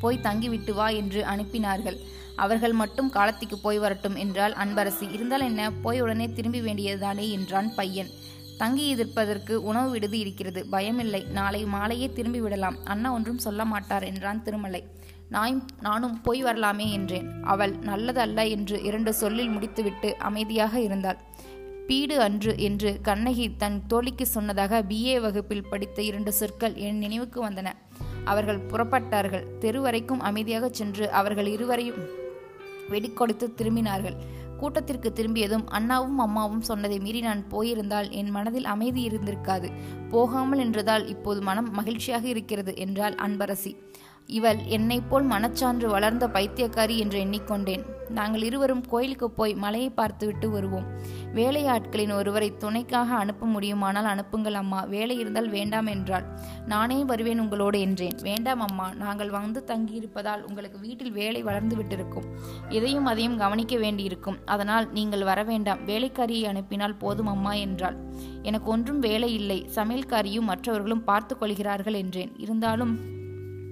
போய் 0.00 0.18
தங்கிவிட்டு 0.18 0.74
வா 0.74 0.88
என்று 0.88 1.22
அனுப்பினார்கள். 1.22 1.98
அவர்கள் 2.36 2.72
மட்டும் 2.72 3.10
காலத்துக்கு 3.10 3.58
போய் 3.58 3.78
வரட்டும் 3.78 4.16
என்றால் 4.16 4.54
அன்பரசி. 4.54 5.12
இருந்தால் 5.12 5.40
என்ன? 5.40 5.70
போய் 5.70 6.00
உடனே 6.00 6.32
திரும்பி 6.32 6.60
வேண்டியதுதானே 6.60 7.30
என்றான் 7.30 7.74
பையன். 7.74 8.10
தங்கி 8.58 8.88
எதிர்ப்பதற்கு 8.88 9.62
உணவு 9.62 9.90
விடுதி 9.90 10.18
இருக்கிறது. 10.18 10.66
பயமில்லை. 10.72 11.26
நாளை 11.30 11.64
மாலையே 11.64 12.12
திரும்பி 12.12 12.40
விடலாம். 12.40 12.76
அண்ணா 12.84 13.12
ஒன்றும் 13.12 13.38
சொல்ல 13.38 13.64
மாட்டார் 13.64 14.02
என்றான் 14.02 14.42
திருமலை. 14.42 14.82
நாயும் 15.28 15.68
நானும் 15.80 16.20
போய் 16.20 16.42
வரலாமே 16.42 16.92
என்றேன். 16.92 17.42
அவள் 17.42 17.72
நல்லதல்ல 17.78 18.48
என்று 18.48 18.82
இரண்டு 18.82 19.14
சொல்லில் 19.14 19.48
முடித்துவிட்டு 19.48 20.16
அமைதியாக 20.18 20.80
இருந்தாள். 20.80 21.20
பீடு 21.86 22.20
அன்று 22.20 22.52
என்று 22.58 22.98
கண்ணகி 23.02 23.56
தன் 23.56 23.82
தோழிக்கு 23.88 24.22
சொன்னதாக 24.22 24.82
பிஏ 24.88 25.20
வகுப்பில் 25.20 25.68
படித்த 25.70 26.02
இரண்டு 26.02 26.32
சொற்கள் 26.32 26.74
என் 26.74 26.98
நினைவுக்கு 26.98 27.38
வந்தன. 27.46 27.68
அவர்கள் 28.24 28.66
புறப்பட்டார்கள். 28.70 29.44
தெரு 29.58 29.80
வரைக்கும் 29.80 30.20
அமைதியாக 30.20 30.68
சென்று 30.68 31.10
அவர்கள் 31.10 31.46
இருவரையும் 31.46 32.00
வெடிக்கொடுத்து 32.90 33.46
திரும்பினார்கள். 33.56 34.16
கூட்டத்திற்கு 34.58 35.12
திரும்பியதும் 35.12 35.66
அண்ணாவும் 35.68 36.18
அம்மாவும் 36.18 36.60
சொன்னதை 36.60 36.98
மீறி 36.98 37.20
நான் 37.20 37.48
போயிருந்தால் 37.48 38.10
என் 38.10 38.30
மனதில் 38.30 38.64
அமைதி 38.64 39.08
இருந்திருக்காது. 39.08 39.70
போகாமல் 40.10 40.58
என்றதால் 40.58 41.06
இப்போது 41.06 41.42
மனம் 41.42 41.70
மகிழ்ச்சியாக 41.70 42.28
இருக்கிறது 42.28 42.74
என்றாள் 42.76 43.14
அன்பரசி. 43.14 43.74
இவள் 44.26 44.58
என்னைப் 44.64 45.10
போல் 45.10 45.28
மனச்சான்று 45.28 45.86
வளர்ந்த 45.86 46.28
பைத்தியக்காரி 46.28 46.96
என்று 46.96 47.24
எண்ணிக்கொண்டேன். 47.24 47.94
நாங்கள் 48.08 48.42
இருவரும் 48.42 48.86
கோயிலுக்கு 48.88 49.30
போய் 49.30 49.54
மலையை 49.54 49.90
பார்த்துவிட்டு 49.90 50.50
வருவோம். 50.50 50.84
வேலையாட்களின் 51.34 52.12
ஒருவரை 52.12 52.52
துணைக்காக 52.60 53.14
அனுப்ப 53.14 53.46
முடியுமானால் 53.46 54.04
அனுப்புங்கள் 54.04 54.54
அம்மா. 54.54 54.84
வேலை 54.84 55.18
இருந்தால் 55.18 55.48
வேண்டாம் 55.48 55.86
என்றாள். 55.86 56.24
நானே 56.66 57.04
வருவேன் 57.04 57.40
உங்களோடு 57.40 57.80
என்றேன். 57.80 58.16
வேண்டாம் 58.22 58.60
அம்மா. 58.60 58.92
நாங்கள் 58.94 59.30
வந்து 59.30 59.64
தங்கியிருப்பதால் 59.66 60.42
உங்களுக்கு 60.42 60.78
வீட்டில் 60.78 61.12
வேலை 61.12 61.42
வளர்ந்து 61.42 61.76
விட்டிருக்கும். 61.76 62.24
இதையும் 62.68 63.04
அதையும் 63.04 63.36
கவனிக்க 63.36 63.76
வேண்டியிருக்கும். 63.76 64.38
அதனால் 64.44 64.92
நீங்கள் 64.92 65.24
வர 65.24 65.42
வேண்டாம். 65.42 65.78
வேலைக்காரியை 65.86 66.42
அனுப்பினால் 66.42 66.96
போதும் 66.96 67.26
அம்மா 67.26 67.52
என்றாள். 67.52 67.96
எனக்கு 68.42 68.70
ஒன்றும் 68.70 68.98
வேலை 68.98 69.34
இல்லை. 69.34 69.66
சமையல்காரியும் 69.74 70.50
மற்றவர்களும் 70.52 71.04
பார்த்து 71.04 71.38
கொள்கிறார்கள் 71.38 71.94
என்றேன். 71.94 72.32
இருந்தாலும் 72.36 73.14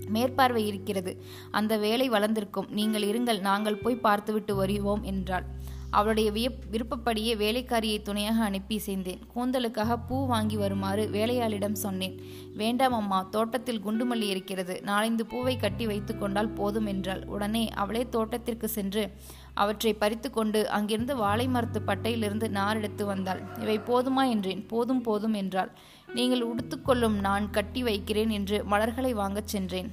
மேற்பார்வை 0.09 0.67
இருக்கிறது. 0.67 1.23
அந்த 1.51 1.77
வேலை 1.77 2.09
வளர்ந்திருக்கும். 2.09 2.69
நீங்கள் 2.71 3.03
இருங்கள் 3.03 3.40
நாங்கள் 3.40 3.77
போய் 3.77 3.97
பார்த்துவிட்டு 3.97 4.55
வருவோம் 4.55 5.03
என்றாள். 5.03 5.45
அவளுடைய 5.90 6.31
வியப் 6.31 6.59
விருப்பப்படியே 6.71 7.35
வேலைக்காரியை 7.35 8.03
துணையாக 8.03 8.45
அனுப்பி 8.45 8.79
செய்தேன் 8.79 9.21
கூந்தலுக்காக 9.35 9.99
பூ 10.09 10.27
வாங்கி 10.27 10.57
வருமாறு 10.57 11.09
வேலையாளிடம் 11.12 11.73
சொன்னேன். 11.73 12.21
வேண்டாம் 12.55 12.93
அம்மா 12.93 13.23
தோட்டத்தில் 13.31 13.85
குண்டுமல்லி 13.85 14.29
இருக்கிறது. 14.29 14.83
நாளைந்து 14.87 15.21
பூவை 15.21 15.57
கட்டி 15.57 15.87
வைத்து 15.87 16.19
கொண்டால் 16.19 16.49
போதும் 16.49 16.87
என்றாள். 16.87 17.25
உடனே 17.27 17.69
அவளே 17.69 18.09
தோட்டத்திற்கு 18.09 18.69
சென்று 18.69 19.11
அவற்றை 19.55 19.95
பறித்து 19.95 20.31
கொண்டு 20.31 20.69
அங்கிருந்து 20.69 21.17
வாழை 21.17 21.49
மரத்து 21.49 21.83
பட்டையிலிருந்து 21.87 22.49
நார் 22.49 22.77
எடுத்து 22.77 23.07
வந்தாள். 23.07 23.43
இவை 23.61 23.79
போதுமா? 23.79 24.31
என்றேன். 24.31 24.67
போதும் 24.67 25.01
போதும் 25.01 25.33
என்றாள். 25.33 25.73
நீங்கள் 26.14 26.46
உடுத்துக்கொள்ளும் 26.46 27.20
நான் 27.20 27.50
கட்டி 27.50 27.83
வைக்கிறேன் 27.83 28.29
என்று 28.29 28.64
மலர்களை 28.64 29.14
வாங்கச் 29.14 29.46
சென்றேன். 29.46 29.88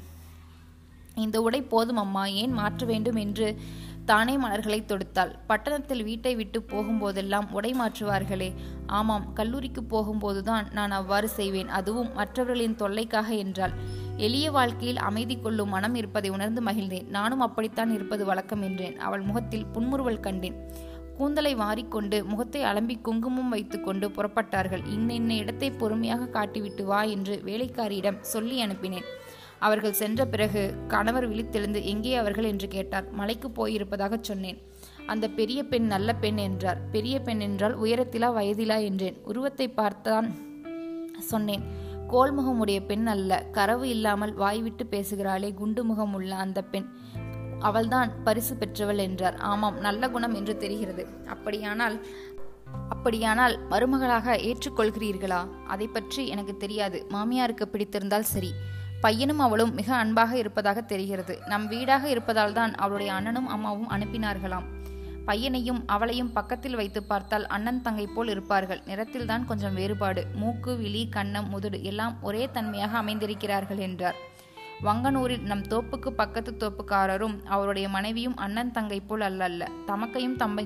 இந்த 1.16 1.42
உடை 1.42 1.62
போதும் 1.62 1.98
அம்மா 1.98 2.26
ஏன் 2.26 2.52
மாற்ற 2.52 2.86
வேண்டும் 2.86 3.16
என்று 3.16 3.60
தானே 4.06 4.38
மலர்களை 4.38 4.80
தொடுத்தாள். 4.82 5.32
பட்டணத்தில் 5.48 6.04
வீட்டை 6.04 6.36
விட்டு 6.36 6.60
போகும்போதெல்லாம் 6.68 7.48
உடை 7.52 7.72
மாற்றுவார்களே. 7.74 8.54
ஆமாம் 8.88 9.34
கல்லூரிக்கு 9.34 9.82
போகும்போதுதான் 9.82 10.72
நான் 10.72 10.92
அவ்வாறு 10.92 11.30
செய்வேன். 11.30 11.70
அதுவும் 11.70 12.14
மற்றவர்களின் 12.14 12.76
தொல்லைக்காக 12.76 13.36
என்றாள். 13.36 13.76
எளிய 14.18 14.52
வாழ்க்கையில் 14.52 14.98
அமைதி 14.98 15.38
கொள்ளும் 15.40 15.70
மனம் 15.70 15.96
இருப்பதை 15.96 16.30
உணர்ந்து 16.30 16.64
மகிழ்ந்தேன். 16.64 17.08
நானும் 17.08 17.40
அப்படித்தான் 17.40 17.92
இருப்பது 17.92 18.26
வழக்கம் 18.26 18.62
என்றேன். 18.62 18.98
அவள் 19.00 19.22
முகத்தில் 19.22 19.66
புன்முறுவல் 19.66 20.20
கண்டேன். 20.20 20.58
கூந்தலை 21.22 21.56
வாரிக்கொண்டு 21.56 22.18
முகத்தை 22.26 22.62
அலம்பி 22.70 22.96
குங்குமம் 23.08 23.52
வைத்துக்கொண்டு 23.54 24.06
புறப்பட்டார்கள். 24.10 24.84
இன்ன 24.94 25.10
இன்ன 25.14 25.34
இடத்தை 25.36 25.70
பொறுமையாக 25.72 26.30
காட்டிவிட்டு 26.38 26.84
வா 26.84 27.02
என்று 27.16 27.36
வேலைக்காரியிடம் 27.50 28.18
சொல்லி 28.34 28.56
அனுப்பினேன். 28.64 29.08
அவர்கள் 29.60 30.00
சென்ற 30.00 30.22
பிறகு 30.26 30.62
கணவர் 30.88 31.28
விழித்தெழுந்து 31.32 31.80
எங்கே 31.84 32.14
அவர்கள்? 32.22 32.48
என்று 32.52 32.68
கேட்டார். 32.68 33.08
மலைக்கு 33.20 33.50
போயிருப்பதாக 33.50 34.18
சொன்னேன். 34.22 34.58
அந்த 35.06 35.26
பெரிய 35.40 35.60
பெண் 35.64 35.88
நல்ல 35.94 36.16
பெண் 36.16 36.40
என்றார். 36.48 36.80
பெரிய 36.96 37.16
பெண் 37.20 37.44
என்றால் 37.48 37.76
உயரத்திலா 37.84 38.30
வயதிலா? 38.40 38.78
என்றேன் 38.90 39.20
உருவத்தை 39.24 39.68
பார்த்தான் 39.80 40.30
சொன்னேன். 41.32 41.66
கோல்முகமுடைய 42.14 42.80
பெண் 42.86 43.08
அல்ல 43.14 43.32
கரவு 43.58 43.86
இல்லாமல் 43.90 44.34
வாய்விட்டு 44.34 44.86
பேசுகிறாளே 44.90 45.52
குண்டு 45.54 45.84
முகம் 45.84 46.14
உள்ள 46.14 46.32
அந்த 46.36 46.62
பெண். 46.74 46.90
அவள்தான் 47.62 48.24
பரிசு 48.24 48.56
பெற்றவள் 48.56 48.98
என்றார். 48.98 49.36
ஆமாம் 49.36 49.78
நல்ல 49.78 50.10
குணம் 50.10 50.34
என்று 50.34 50.58
தெரிகிறது. 50.58 51.08
அப்படியானால் 51.26 52.06
அப்படியானால் 52.90 53.60
மருமகளாக 53.70 54.36
ஏற்றுக்கொள்கிறீர்களா? 54.36 55.48
அதை 55.68 55.88
பற்றி 55.88 56.28
எனக்கு 56.28 56.58
தெரியாது. 56.58 57.08
மாமியாருக்கு 57.10 57.66
பிடித்திருந்தால் 57.66 58.30
சரி. 58.34 58.54
பையனும் 59.02 59.40
அவளும் 59.40 59.74
மிக 59.74 59.96
அன்பாக 59.96 60.38
இருப்பதாக 60.38 60.82
தெரிகிறது. 60.82 61.40
நம் 61.48 61.68
வீடாக 61.68 62.10
இருப்பதால் 62.10 62.54
தான் 62.54 62.76
அவளுடைய 62.76 63.14
அண்ணனும் 63.14 63.48
அம்மாவும் 63.48 63.90
அனுப்பினார்களாம். 63.90 64.64
பையனையும் 65.26 65.84
அவளையும் 65.86 66.34
பக்கத்தில் 66.34 66.76
வைத்து 66.76 67.04
பார்த்தால் 67.04 67.48
அண்ணன் 67.48 67.82
தங்கை 67.82 68.08
போல் 68.08 68.28
இருப்பார்கள். 68.28 68.82
நிறத்தில்தான் 68.86 69.46
கொஞ்சம் 69.46 69.74
வேறுபாடு. 69.74 70.26
மூக்கு 70.36 70.78
விழி 70.78 71.10
கன்னம் 71.16 71.50
முதுடு 71.54 71.82
எல்லாம் 71.82 72.24
ஒரே 72.24 72.50
தன்மையாக 72.54 72.98
அமைந்திருக்கிறார்கள் 72.98 73.78
என்றார். 73.78 74.16
வங்கனூரில் 74.86 75.44
நம் 75.50 75.64
தோப்புக்கு 75.72 76.10
பக்கத்து 76.20 76.52
தோப்புக்காரரும் 76.62 77.36
அவருடைய 77.54 77.88
மனைவியும் 77.96 78.38
அண்ணன் 78.46 78.72
தங்கை 78.78 78.98
போல் 79.10 79.24
அல்லல்ல. 79.28 79.64
தமக்கையும் 79.90 80.38
தம்பை 80.42 80.64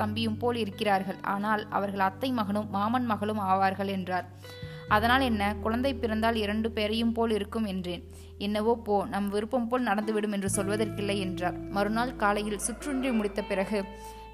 தம்பியும் 0.00 0.36
போல் 0.42 0.58
இருக்கிறார்கள். 0.64 1.18
ஆனால் 1.34 1.62
அவர்கள் 1.76 2.04
அத்தை 2.08 2.30
மகனும் 2.38 2.68
மாமன் 2.76 3.06
மகளும் 3.12 3.40
ஆவார்கள் 3.50 3.92
என்றார். 3.96 4.26
அதனால் 4.96 5.24
என்ன? 5.30 5.42
குழந்தை 5.64 5.92
பிறந்தால் 5.94 6.38
இரண்டு 6.44 6.68
பேரையும் 6.76 7.14
போல் 7.16 7.32
இருக்கும் 7.38 7.66
என்றேன். 7.72 8.04
என்னவோ 8.46 8.74
போ 8.86 8.96
நம் 9.14 9.32
விருப்பம் 9.34 9.68
போல் 9.70 9.88
நடந்துவிடும் 9.88 10.34
என்று 10.36 10.50
சொல்வதற்கில்லை 10.58 11.18
என்றார். 11.26 11.58
மறுநாள் 11.76 12.14
காலையில் 12.22 12.64
சுற்றுன்றி 12.66 13.12
முடித்த 13.18 13.42
பிறகு 13.42 13.80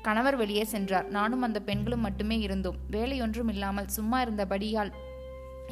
கணவர் 0.07 0.37
வெளியே 0.43 0.65
சென்றார். 0.75 1.07
நானும் 1.17 1.45
அந்த 1.47 1.59
பெண்களும் 1.69 2.05
மட்டுமே 2.07 2.37
இருந்தோம். 2.47 2.81
வேலையொன்றும் 2.97 3.51
இல்லாமல் 3.55 3.93
சும்மா 3.97 4.19
இருந்தபடியால் 4.25 4.93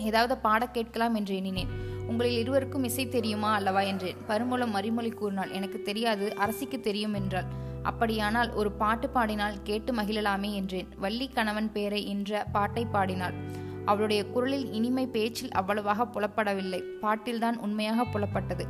ஏதாவது 0.02 0.36
பாட 0.38 0.66
கேட்கலாம் 0.66 1.14
என்று 1.14 1.36
எண்ணினேன். 1.36 1.72
உங்களில் 2.06 2.38
இருவருக்கும் 2.38 2.84
இசை 2.84 3.08
தெரியுமா 3.08 3.54
அல்லவா 3.54 3.80
என்றேன். 3.80 4.16
பருமூலம் 4.28 4.70
மறுமொழி 4.70 5.10
கூறினாள். 5.10 5.50
எனக்கு 5.50 5.82
தெரியாது 5.82 6.36
அரசிக்கு 6.36 6.80
தெரியும் 6.80 7.14
என்றாள். 7.14 7.48
அப்படியானால் 7.82 8.50
ஒரு 8.52 8.72
பாட்டு 8.72 9.08
பாடினால் 9.08 9.62
கேட்டு 9.62 9.92
மகிழலாமே 9.94 10.52
என்றேன். 10.52 10.88
வள்ளி 10.96 11.28
கணவன் 11.28 11.72
பேரை 11.72 12.08
என்ற 12.08 12.46
பாட்டை 12.52 12.84
பாடினாள். 12.84 13.36
அவளுடைய 13.84 14.26
குரலில் 14.26 14.72
இனிமை 14.72 15.06
பேச்சில் 15.06 15.50
அவ்வளவாக 15.50 16.06
புலப்படவில்லை. 16.14 16.80
பாட்டில்தான் 17.00 17.56
உண்மையாக 17.58 18.04
புலப்பட்டது. 18.12 18.66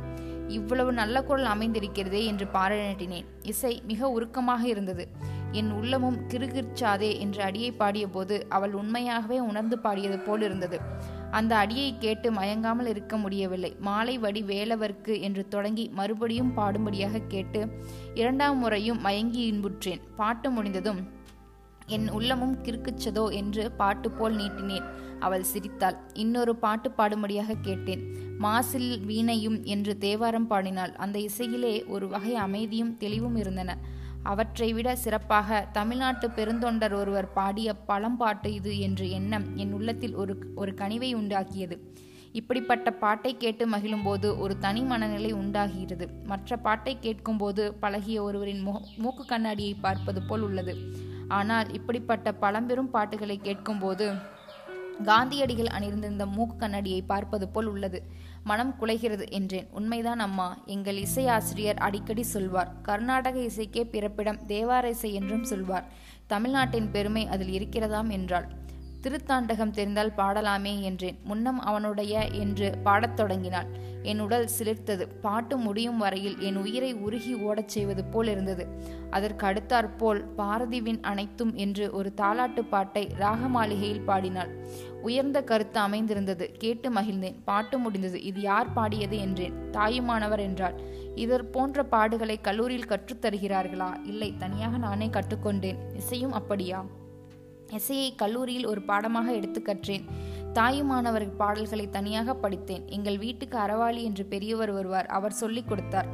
இவ்வளவு 0.47 0.91
நல்ல 0.93 1.23
குரல் 1.23 1.45
அமைந்திருக்கிறதே 1.45 2.21
என்று 2.25 2.47
பாராட்டினேன். 2.53 3.25
இசை 3.41 3.81
மிக 3.87 4.09
உருக்கமாக 4.09 4.63
இருந்தது. 4.67 5.05
என் 5.59 5.71
உள்ளமும் 5.71 6.17
கிருகிர்ச்சாதே 6.29 7.09
என்று 7.19 7.41
அடியை 7.41 7.71
பாடியபோது 7.79 8.35
அவள் 8.49 8.73
உண்மையாகவே 8.73 9.39
உணர்ந்து 9.39 9.77
பாடியது 9.79 10.17
போல் 10.19 10.41
இருந்தது. 10.41 10.77
அந்த 11.31 11.55
அடியை 11.55 11.89
கேட்டு 11.97 12.31
மயங்காமல் 12.31 12.85
இருக்க 12.85 13.17
முடியவில்லை. 13.17 13.71
மாலை 13.79 14.15
வடி 14.17 14.41
வேலவர்க்கு 14.43 15.15
என்று 15.21 15.43
தொடங்கி 15.47 15.85
மறுபடியும் 15.93 16.51
பாடும்படியாக 16.57 17.21
கேட்டு 17.27 17.61
இரண்டாம் 18.13 18.57
முறையும் 18.57 19.01
மயங்கி 19.01 19.43
இன்புற்றேன். 19.51 20.03
பாட்டு 20.15 20.49
முடிந்ததும் 20.49 21.01
என் 21.85 22.09
உள்ளமும் 22.09 22.57
கிறுக்குச்சதோ 22.65 23.23
என்று 23.31 23.63
பாட்டு 23.71 24.09
போல் 24.11 24.35
நீட்டினேன். 24.35 24.85
அவள் 25.19 25.43
சிரித்தாள். 25.43 25.97
இன்னொரு 26.13 26.53
பாட்டு 26.55 26.89
பாடும்படியாக 26.97 27.57
கேட்டேன். 27.61 28.03
மாசில் 28.39 28.91
வீணையும் 29.05 29.57
என்று 29.63 29.93
தேவாரம் 29.97 30.47
பாடினாள். 30.47 30.93
அந்த 30.95 31.19
இசையிலே 31.19 31.75
ஒரு 31.87 32.07
வகை 32.07 32.35
அமைதியும் 32.35 32.97
தெளிவும் 32.97 33.35
இருந்தன. 33.35 33.77
அவற்றை 34.23 34.73
விட 34.73 34.95
சிறப்பாக 34.95 35.67
தமிழ்நாட்டு 35.71 36.27
பெருந்தொண்டர் 36.27 36.93
ஒருவர் 36.93 37.33
பாடிய 37.33 37.75
பழம்பாட்டு 37.87 38.47
இது 38.47 38.79
என்று 38.79 39.11
எண்ணம் 39.11 39.45
என் 39.55 39.73
உள்ளத்தில் 39.73 40.15
ஒரு 40.15 40.33
ஒரு 40.55 40.73
கனிவை 40.73 41.09
உண்டாக்கியது. 41.15 41.77
இப்படிப்பட்ட 42.31 42.91
பாட்டை 42.91 43.37
கேட்டு 43.37 43.63
மகிழும்போது 43.69 44.37
ஒரு 44.37 44.53
தனி 44.57 44.81
மனநிலை 44.81 45.31
உண்டாகிறது. 45.31 46.05
மற்ற 46.23 46.57
பாட்டை 46.57 46.99
கேட்கும்போது 46.99 47.73
பழகிய 47.73 48.23
ஒருவரின் 48.23 48.63
மூக்கு 48.97 49.25
கண்ணாடியை 49.25 49.73
பார்ப்பது 49.73 50.21
போல் 50.21 50.41
உள்ளது. 50.41 50.75
ஆனால் 51.27 51.73
இப்படிப்பட்ட 51.73 52.31
பழம்பெரும் 52.33 52.89
பாட்டுகளை 52.89 53.37
கேட்கும்போது 53.37 54.07
காந்தியடிகள் 55.05 55.73
அணிந்திருந்த 55.77 56.25
மூக்கு 56.25 56.55
கண்ணாடியை 56.57 57.01
பார்ப்பது 57.01 57.45
போல் 57.49 57.65
உள்ளது. 57.65 57.99
மனம் 58.43 58.75
குலைகிறது 58.79 59.29
என்றேன். 59.29 59.67
உண்மைதான் 59.71 60.19
அம்மா. 60.19 60.57
எங்கள் 60.65 60.97
இசை 60.97 61.27
ஆசிரியர் 61.27 61.75
அடிக்கடி 61.75 62.23
சொல்வார் 62.23 62.73
கர்நாடக 62.81 63.39
இசைக்கே 63.39 63.83
பிறப்பிடம் 63.83 64.39
தேவார 64.47 64.83
இசை 64.83 65.13
என்றும் 65.13 65.43
சொல்வார். 65.43 65.85
தமிழ்நாட்டின் 66.27 66.91
பெருமை 66.91 67.27
அதில் 67.27 67.53
இருக்கிறதாம் 67.59 68.09
என்றாள். 68.09 68.61
திருத்தாண்டகம் 69.01 69.71
தெரிந்தால் 69.71 70.13
பாடலாமே 70.17 70.81
என்றேன். 70.81 71.19
முன்னம் 71.23 71.59
அவனுடைய 71.59 72.27
என்று 72.27 72.77
பாடத் 72.83 73.15
தொடங்கினாள். 73.15 73.65
என் 74.01 74.19
உடல் 74.19 74.49
சிலிர்த்தது. 74.59 75.07
பாட்டு 75.21 75.57
முடியும் 75.57 75.97
வரையில் 75.97 76.39
என் 76.39 76.55
உயிரை 76.55 76.93
உருகி 76.93 77.33
ஓடச் 77.33 77.67
செய்வது 77.67 78.03
போல் 78.03 78.27
இருந்தது. 78.27 78.67
அதற்கு 79.09 79.45
அடுத்தாற்போல் 79.45 80.25
பாரதிவின் 80.37 81.01
அனைத்தும் 81.01 81.55
என்று 81.55 81.91
ஒரு 81.91 82.13
தாலாட்டு 82.17 82.61
பாட்டை 82.61 83.07
ராகமாளிகையில் 83.19 84.03
பாடினாள். 84.03 84.51
உயர்ந்த 85.03 85.43
கருத்து 85.43 85.79
அமைந்திருந்தது. 85.79 86.51
கேட்டு 86.57 86.91
மகிழ்ந்தேன். 86.91 87.35
பாட்டு 87.45 87.77
முடிந்தது. 87.77 88.23
இது 88.23 88.41
யார் 88.41 88.73
பாடியது 88.73 89.17
என்றேன். 89.17 89.53
தாயுமானவர் 89.71 90.39
என்றாள். 90.39 90.77
இதர் 91.15 91.51
போன்ற 91.51 91.85
பாடுகளை 91.91 92.41
கல்லூரியில் 92.41 92.87
கற்றுத்தருகிறார்களா 92.87 93.89
இல்லை. 94.03 94.33
தனியாக 94.37 94.77
நானே 94.77 95.07
கற்றுக்கொண்டேன். 95.07 95.77
இசையும் 95.95 96.31
அப்படியா? 96.31 96.85
இசையை 97.69 98.15
கல்லூரியில் 98.15 98.65
ஒரு 98.65 98.81
பாடமாக 98.81 99.33
எடுத்து 99.33 99.61
கற்றேன். 99.65 100.03
தாயுமானவர் 100.53 101.35
பாடல்களை 101.35 101.89
தனியாக 101.89 102.35
படித்தேன். 102.35 102.87
எங்கள் 102.87 103.17
வீட்டுக்கு 103.17 103.57
அறவாளி 103.57 104.03
என்று 104.03 104.25
பெரியவர் 104.25 104.71
வருவார். 104.71 105.05
அவர் 105.05 105.31
சொல்லிக் 105.31 105.67
கொடுத்தார். 105.67 106.07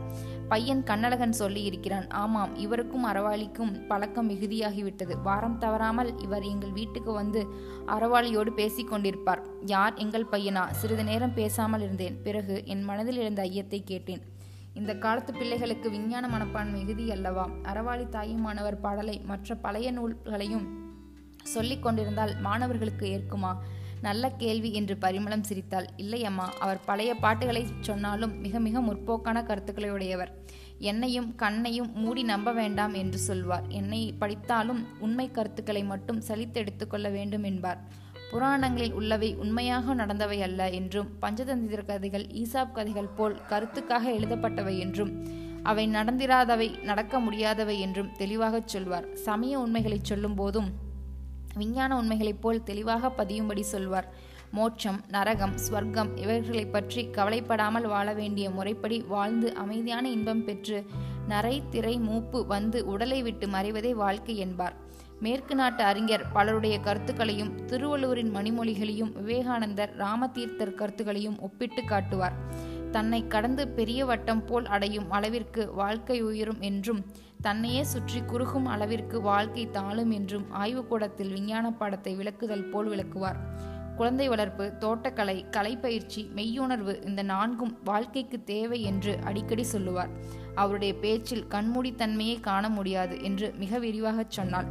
பையன் 0.50 0.84
கண்ணழகன் 0.84 1.32
சொல்லி 1.32 1.62
இருக்கிறான். 1.64 2.08
ஆமாம் 2.08 2.56
இவருக்கும் 2.56 3.06
அறவாளிக்கும் 3.06 3.88
பழக்கம் 3.88 4.30
மிகுதியாகிவிட்டது. 4.30 5.22
வாரம் 5.22 5.58
தவறாமல் 5.58 6.20
இவர் 6.20 6.44
எங்கள் 6.44 6.72
வீட்டுக்கு 6.72 7.12
வந்து 7.12 7.42
அறவாளியோடு 7.88 8.50
பேசிக் 8.50 8.94
கொண்டிருப்பார். 8.94 9.42
யார் 9.66 9.94
எங்கள் 9.94 10.28
பையனா? 10.32 10.64
சிறிது 10.72 11.04
நேரம் 11.04 11.34
பேசாமல் 11.34 11.82
இருந்தேன். 11.82 12.22
பிறகு 12.24 12.62
என் 12.66 12.84
மனதில் 12.84 13.18
இருந்த 13.18 13.42
ஐயத்தை 13.42 13.84
கேட்டேன். 13.84 14.22
இந்த 14.74 14.96
காலத்து 14.96 15.34
பிள்ளைகளுக்கு 15.34 15.90
விஞ்ஞான 15.90 16.28
மனப்பான் 16.28 16.72
மிகுதி 16.72 17.12
அல்லவா? 17.12 17.50
அறவாளி 17.64 18.10
தாயுமானவர் 18.10 18.80
பாடலை 18.80 19.22
மற்ற 19.26 19.56
பழைய 19.56 19.92
நூல்களையும் 19.92 20.68
சொல்லிக் 21.44 21.84
கொண்டிருந்தால் 21.84 22.40
மாணவர்களுக்கு 22.40 23.06
ஏற்குமா? 23.08 23.52
நல்ல 24.02 24.30
கேள்வி 24.30 24.74
என்று 24.74 24.96
பரிமளம் 25.02 25.48
சிரித்தாள். 25.50 25.88
இல்லையம்மா 25.98 26.48
அவர் 26.60 26.80
பழைய 26.86 27.16
பாட்டுகளை 27.16 27.64
சொன்னாலும் 27.82 28.34
மிக 28.40 28.60
மிக 28.60 28.82
முற்போக்கான 28.82 29.44
கருத்துக்களை 29.44 29.92
உடையவர் 29.92 30.32
என்னையும் 30.80 31.36
கண்ணையும் 31.36 31.90
மூடி 31.94 32.24
நம்ப 32.24 32.52
வேண்டாம் 32.52 32.94
என்று 32.94 33.18
சொல்வார். 33.18 33.66
என்னை 33.70 34.14
படித்தாலும் 34.20 34.82
உண்மை 35.00 35.32
கருத்துக்களை 35.32 35.84
மட்டும் 35.84 36.22
சலித்து 36.28 36.54
எடுத்துக்கொள்ள 36.54 37.10
வேண்டும் 37.10 37.44
என்பார். 37.44 37.82
புராணங்களில் 38.32 38.94
உள்ளவை 38.94 39.36
உண்மையாக 39.36 39.96
நடந்தவை 39.96 40.40
அல்ல 40.42 40.70
என்றும் 40.70 41.10
பஞ்சதந்திர 41.22 41.86
கதைகள் 41.86 42.26
ஈசாப் 42.42 42.72
கதைகள் 42.72 43.14
போல் 43.18 43.38
கருத்துக்காக 43.50 44.06
எழுதப்பட்டவை 44.18 44.76
என்றும் 44.80 45.12
அவை 45.64 45.86
நடந்திராதவை 45.88 46.68
நடக்க 46.84 47.20
முடியாதவை 47.20 47.76
என்றும் 47.80 48.12
தெளிவாகச் 48.18 48.68
சொல்வார். 48.68 49.08
சமய 49.16 49.60
உண்மைகளை 49.60 50.00
சொல்லும் 50.02 50.36
போதும் 50.36 50.70
விஞ்ஞான 51.56 51.98
உண்மைகளைப் 51.98 52.42
போல் 52.42 52.64
தெளிவாக 52.64 53.10
பதியும்படி 53.10 53.62
சொல்வார். 53.62 54.14
மோட்சம் 54.52 55.04
நரகம் 55.08 55.56
ஸ்வர்க்கம் 55.56 56.18
இவர்களை 56.18 56.66
பற்றி 56.66 57.10
கவலைப்படாமல் 57.10 57.88
வாழ 57.88 58.14
வேண்டிய 58.14 58.50
முறைப்படி 58.50 59.02
வாழ்ந்து 59.02 59.54
அமைதியான 59.54 60.10
இன்பம் 60.10 60.46
பெற்று 60.46 60.86
நரை 61.28 61.64
திரை 61.70 61.98
மூப்பு 61.98 62.46
வந்து 62.46 62.86
உடலை 62.86 63.22
விட்டு 63.22 63.48
மறைவதே 63.48 63.94
வாழ்க்கை 63.94 64.38
என்பார். 64.38 64.74
மேற்கு 65.20 65.56
நாட்டு 65.56 65.84
அறிஞர் 65.84 66.32
பலருடைய 66.32 66.80
கருத்துக்களையும் 66.80 67.66
திருவள்ளுவரின் 67.66 68.36
மணிமொழிகளையும் 68.36 69.14
விவேகானந்தர் 69.14 69.98
ராமதீர்த்தர் 69.98 70.76
கருத்துக்களையும் 70.76 71.40
ஒப்பிட்டு 71.40 71.84
காட்டுவார். 71.84 72.34
தன்னை 72.92 73.28
கடந்து 73.28 73.68
பெரிய 73.68 74.06
வட்டம் 74.06 74.46
போல் 74.46 74.66
அடையும் 74.66 75.12
அளவிற்கு 75.12 75.74
வாழ்க்கை 75.74 76.22
உயரும் 76.22 76.60
என்றும் 76.60 77.06
தன்னையே 77.42 77.84
சுற்றி 77.84 78.20
குறுகும் 78.22 78.66
அளவிற்கு 78.66 79.22
வாழ்க்கை 79.22 79.64
தாழும் 79.70 80.12
என்றும் 80.12 80.48
ஆய்வுக்கூடத்தில் 80.52 81.32
விஞ்ஞான 81.32 81.72
பாடத்தை 81.72 82.16
விளக்குதல் 82.16 82.66
போல் 82.70 82.88
விளக்குவார். 82.88 83.40
குழந்தை 83.98 84.28
வளர்ப்பு 84.28 84.66
தோட்டக்கலை 84.80 85.36
கலைப்பயிற்சி 85.52 86.22
மெய்யுணர்வு 86.36 86.94
இந்த 87.06 87.24
நான்கும் 87.24 87.74
வாழ்க்கைக்கு 87.84 88.44
தேவை 88.44 88.82
என்று 88.82 89.14
அடிக்கடி 89.24 89.64
சொல்லுவார். 89.64 90.12
அவருடைய 90.56 90.94
பேச்சில் 90.96 91.48
கண்மூடித்தன்மையை 91.50 92.40
காண 92.40 92.70
முடியாது 92.70 93.24
என்று 93.24 93.54
மிக 93.58 93.80
விரிவாகச் 93.80 94.32
சொன்னாள். 94.32 94.70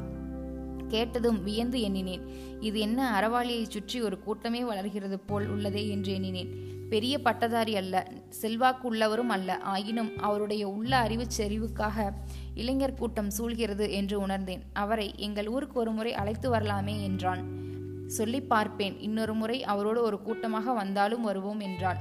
கேட்டதும் 0.88 1.42
வியந்து 1.42 1.81
எண்ணினேன். 1.81 2.26
இது 2.61 2.81
என்ன 2.81 3.00
அறவாளியை 3.20 3.64
சுற்றி 3.68 4.00
ஒரு 4.00 4.18
கூட்டமே 4.18 4.64
வளர்கிறது 4.64 5.18
போல் 5.20 5.48
உள்ளதே 5.50 5.88
என்று 5.88 6.12
எண்ணினேன். 6.14 6.52
பெரிய 6.88 7.14
பட்டதாரி 7.18 7.74
அல்ல 7.77 7.94
செல்வாக்கு 8.40 8.85
உள்ளவரும் 8.90 9.33
அல்ல. 9.37 9.59
ஆயினும் 9.72 10.11
அவருடைய 10.18 10.64
உள்ள 10.68 10.92
அறிவு 10.96 11.27
செறிவுக்காக 11.37 12.07
இளைஞர் 12.55 12.98
கூட்டம் 13.01 13.31
சூழ்கிறது 13.38 13.87
என்று 13.90 14.18
உணர்ந்தேன். 14.20 14.62
அவரை 14.72 15.09
எங்கள் 15.16 15.48
ஊருக்கு 15.48 15.79
ஒரு 15.81 15.90
முறை 15.90 16.12
அழைத்து 16.14 16.51
வரலாமே 16.51 16.96
என்றான். 17.05 17.42
சொல்லி 18.18 18.40
பார்ப்பேன். 18.53 18.94
இன்னொரு 18.98 19.35
முறை 19.35 19.59
அவரோடு 19.64 20.03
ஒரு 20.03 20.18
கூட்டமாக 20.22 20.72
வந்தாலும் 20.72 21.22
வருவோம் 21.22 21.61
என்றான் 21.61 22.01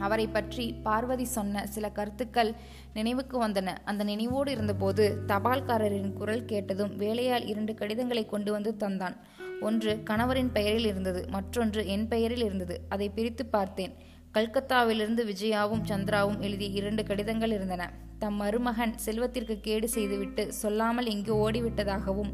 அவரை 0.00 0.24
பற்றி 0.26 0.64
பார்வதி 0.82 1.24
சொன்ன 1.24 1.66
சில 1.66 1.86
கருத்துக்கள் 1.88 2.50
நினைவுக்கு 2.94 3.36
வந்தன. 3.42 3.74
அந்த 3.84 4.02
நினைவோடு 4.04 4.48
இருந்தபோது 4.48 5.04
தபால்காரரின் 5.26 6.12
குரல் 6.12 6.44
கேட்டதும் 6.44 6.92
வேலையால் 6.96 7.46
இரண்டு 7.46 7.74
கடிதங்களை 7.74 8.24
கொண்டு 8.26 8.52
வந்து 8.52 8.72
தந்தான். 8.78 9.16
ஒன்று 9.60 10.02
கணவரின் 10.10 10.50
பெயரில் 10.52 10.86
இருந்தது 10.86 11.24
மற்றொன்று 11.28 11.86
என் 11.86 12.08
பெயரில் 12.08 12.42
இருந்தது. 12.42 12.80
அதை 12.88 13.08
பிரித்து 13.08 13.46
பார்த்தேன். 13.46 13.94
கல்கத்தாவிலிருந்து 14.34 15.24
விஜயாவும் 15.24 15.84
சந்திராவும் 15.88 16.38
எழுதிய 16.40 16.70
இரண்டு 16.70 17.04
கடிதங்கள் 17.04 17.50
இருந்தன. 17.50 17.92
தம் 18.18 18.34
மருமகன் 18.34 18.98
செல்வத்திற்கு 18.98 19.60
கேடு 19.60 19.88
செய்துவிட்டு 19.88 20.52
சொல்லாமல் 20.52 21.06
இங்கு 21.06 21.50
ஓடிவிட்டதாகவும் 21.50 22.32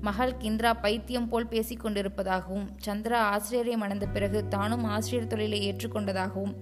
மகள் 0.00 0.34
கிந்திரா 0.40 0.72
பைத்தியம் 0.80 1.28
போல் 1.28 1.46
பேசிக் 1.46 1.84
கொண்டிருப்பதாகவும் 1.84 2.66
சந்திரா 2.86 3.12
ஆசிரியரை 3.12 3.76
மணந்த 3.76 4.06
பிறகு 4.06 4.48
தானும் 4.48 4.84
ஆசிரியர் 4.84 5.26
தொழிலை 5.26 5.72
ஏற்றுக்கொண்டதாகவும் 5.72 6.54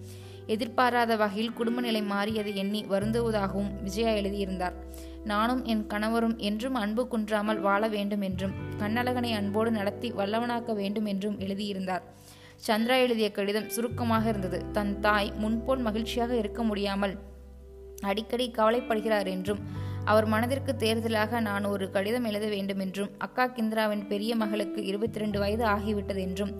எதிர்பாராத 0.47 1.17
வகையில் 1.17 1.53
குடும்ப 1.53 1.81
நிலை 1.81 2.03
மாறியதை 2.03 2.55
எண்ணி 2.55 2.85
வருந்துவதாகவும் 2.85 3.83
விஜயா 3.83 4.09
எழுதியிருந்தார். 4.11 4.85
நானும் 5.31 5.63
என் 5.65 5.85
கணவரும் 5.87 6.37
என்றும் 6.49 6.77
அன்பு 6.83 7.03
குன்றாமல் 7.09 7.61
வாழ 7.61 7.83
வேண்டும் 7.89 8.25
என்றும் 8.29 8.55
கண்ணழகனை 8.81 9.31
அன்போடு 9.39 9.71
நடத்தி 9.71 10.09
வல்லவனாக்க 10.13 10.75
வேண்டும் 10.81 11.09
என்றும் 11.13 11.39
எழுதியிருந்தார். 11.39 12.05
சந்திரா 12.67 12.97
எழுதிய 13.05 13.29
கடிதம் 13.31 13.69
சுருக்கமாக 13.69 14.25
இருந்தது. 14.29 14.59
தன் 14.73 14.93
தாய் 15.01 15.33
முன்போல் 15.43 15.83
மகிழ்ச்சியாக 15.89 16.33
இருக்க 16.43 16.63
முடியாமல் 16.63 17.17
அடிக்கடி 18.11 18.47
கவலைப்படுகிறார் 18.51 19.29
என்றும் 19.35 19.61
அவர் 20.05 20.27
மனதிற்கு 20.27 20.73
தேர்தலாக 20.77 21.41
நான் 21.41 21.65
ஒரு 21.65 21.85
கடிதம் 21.91 22.27
எழுத 22.31 22.47
வேண்டும் 22.47 22.83
என்றும் 22.85 23.13
அக்கா 23.19 23.45
கிந்திராவின் 23.47 24.05
பெரிய 24.07 24.33
மகளுக்கு 24.37 24.81
இருபத்தி 24.85 25.19
ரெண்டு 25.19 25.39
வயது 25.39 25.65
ஆகிவிட்டது 25.67 26.21
என்றும் 26.27 26.53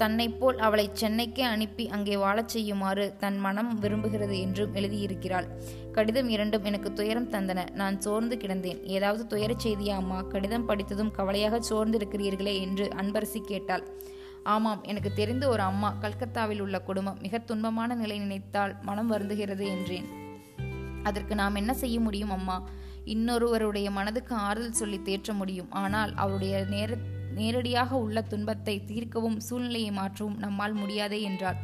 தன்னை 0.00 0.26
போல் 0.30 0.58
அவளை 0.58 0.84
சென்னைக்கே 0.92 1.44
அனுப்பி 1.52 1.84
அங்கே 1.88 2.16
வாழச் 2.16 2.52
செய்யுமாறு 2.54 3.04
தன் 3.18 3.38
மனம் 3.38 3.70
விரும்புகிறது 3.80 4.36
என்றும் 4.40 4.74
எழுதியிருக்கிறாள். 4.74 5.46
கடிதம் 5.98 6.28
இரண்டும் 6.28 6.64
எனக்கு 6.64 6.92
துயரம் 6.92 7.30
தந்தன. 7.30 7.70
நான் 7.72 8.00
சோர்ந்து 8.00 8.36
கிடந்தேன். 8.36 8.84
ஏதாவது 8.84 9.26
துயரச் 9.26 9.66
செய்தியா 9.66 9.88
அம்மா? 9.88 10.22
கடிதம் 10.22 10.66
படித்ததும் 10.66 11.10
கவலையாக 11.10 11.60
சோர்ந்து 11.60 11.98
இருக்கிறீர்களே 11.98 12.60
என்று 12.60 12.88
அன்பரசி 12.96 13.40
கேட்டாள். 13.40 13.84
ஆமாம் 14.42 14.82
எனக்கு 14.82 15.12
தெரிந்த 15.12 15.48
ஒரு 15.48 15.62
அம்மா 15.62 15.94
கல்கத்தாவில் 16.00 16.60
உள்ள 16.60 16.80
குடும்பம். 16.80 17.18
மிக 17.20 17.38
துன்பமான 17.38 17.94
நிலை 17.94 18.18
நினைத்தால் 18.18 18.74
மனம் 18.82 19.10
வருந்துகிறது 19.12 19.66
என்றேன். 19.66 20.06
அதற்கு 21.02 21.34
நாம் 21.34 21.54
என்ன 21.54 21.74
செய்ய 21.74 22.00
முடியும் 22.00 22.30
அம்மா? 22.30 22.68
இன்னொருவருடைய 23.04 23.90
மனதுக்கு 23.90 24.34
ஆறுதல் 24.34 24.72
சொல்லி 24.72 25.00
தேற்ற 25.04 25.32
முடியும். 25.32 25.70
ஆனால் 25.70 26.14
அவருடைய 26.14 26.64
நேர 26.68 26.96
நேரடியாக 27.34 27.96
உள்ள 27.96 28.22
துன்பத்தை 28.22 28.84
தீர்க்கவும் 28.84 29.40
சூழ்நிலையை 29.40 29.90
மாற்றவும் 29.90 30.38
நம்மால் 30.38 30.72
முடியாதே 30.72 31.22
என்றார் 31.22 31.58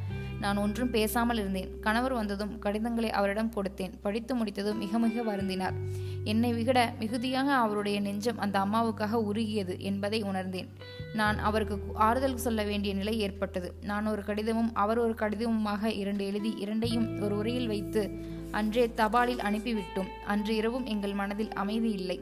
நான் 0.45 0.57
ஒன்றும் 0.57 0.91
பேசாமல் 0.91 1.39
இருந்தேன். 1.39 1.71
கணவர் 1.81 2.13
வந்ததும் 2.13 2.59
கடிதங்களை 2.59 3.11
அவரிடம் 3.11 3.53
கொடுத்தேன். 3.55 3.93
படித்து 4.03 4.33
முடித்ததும் 4.35 4.79
மிக 4.79 4.99
மிக 4.99 5.23
வருந்தினார். 5.31 5.77
என்னை 6.25 6.51
விகட 6.55 6.79
மிகுதியாக 6.99 7.49
அவருடைய 7.55 8.01
நெஞ்சம் 8.01 8.39
அந்த 8.39 8.59
அம்மாவுக்காக 8.59 9.21
உருகியது 9.31 9.75
என்பதை 9.91 10.23
உணர்ந்தேன். 10.23 10.69
நான் 11.15 11.39
அவருக்கு 11.39 11.77
ஆறுதல் 12.09 12.37
சொல்ல 12.37 12.63
வேண்டிய 12.63 12.95
நிலை 12.95 13.15
ஏற்பட்டது. 13.19 13.71
நான் 13.83 14.07
ஒரு 14.07 14.25
கடிதமும் 14.25 14.71
அவர் 14.75 14.99
ஒரு 14.99 15.15
கடிதமுமாக 15.23 15.93
இரண்டு 16.03 16.25
எழுதி 16.27 16.53
இரண்டையும் 16.65 17.09
ஒரு 17.23 17.37
உரையில் 17.37 17.67
வைத்து 17.67 18.03
அன்றே 18.51 18.87
தபாலில் 18.97 19.45
அனுப்பிவிட்டோம். 19.49 20.11
அன்று 20.27 20.55
இரவும் 20.57 20.87
எங்கள் 20.87 21.15
மனதில் 21.15 21.53
அமைதி 21.53 21.91
இல்லை. 21.91 22.19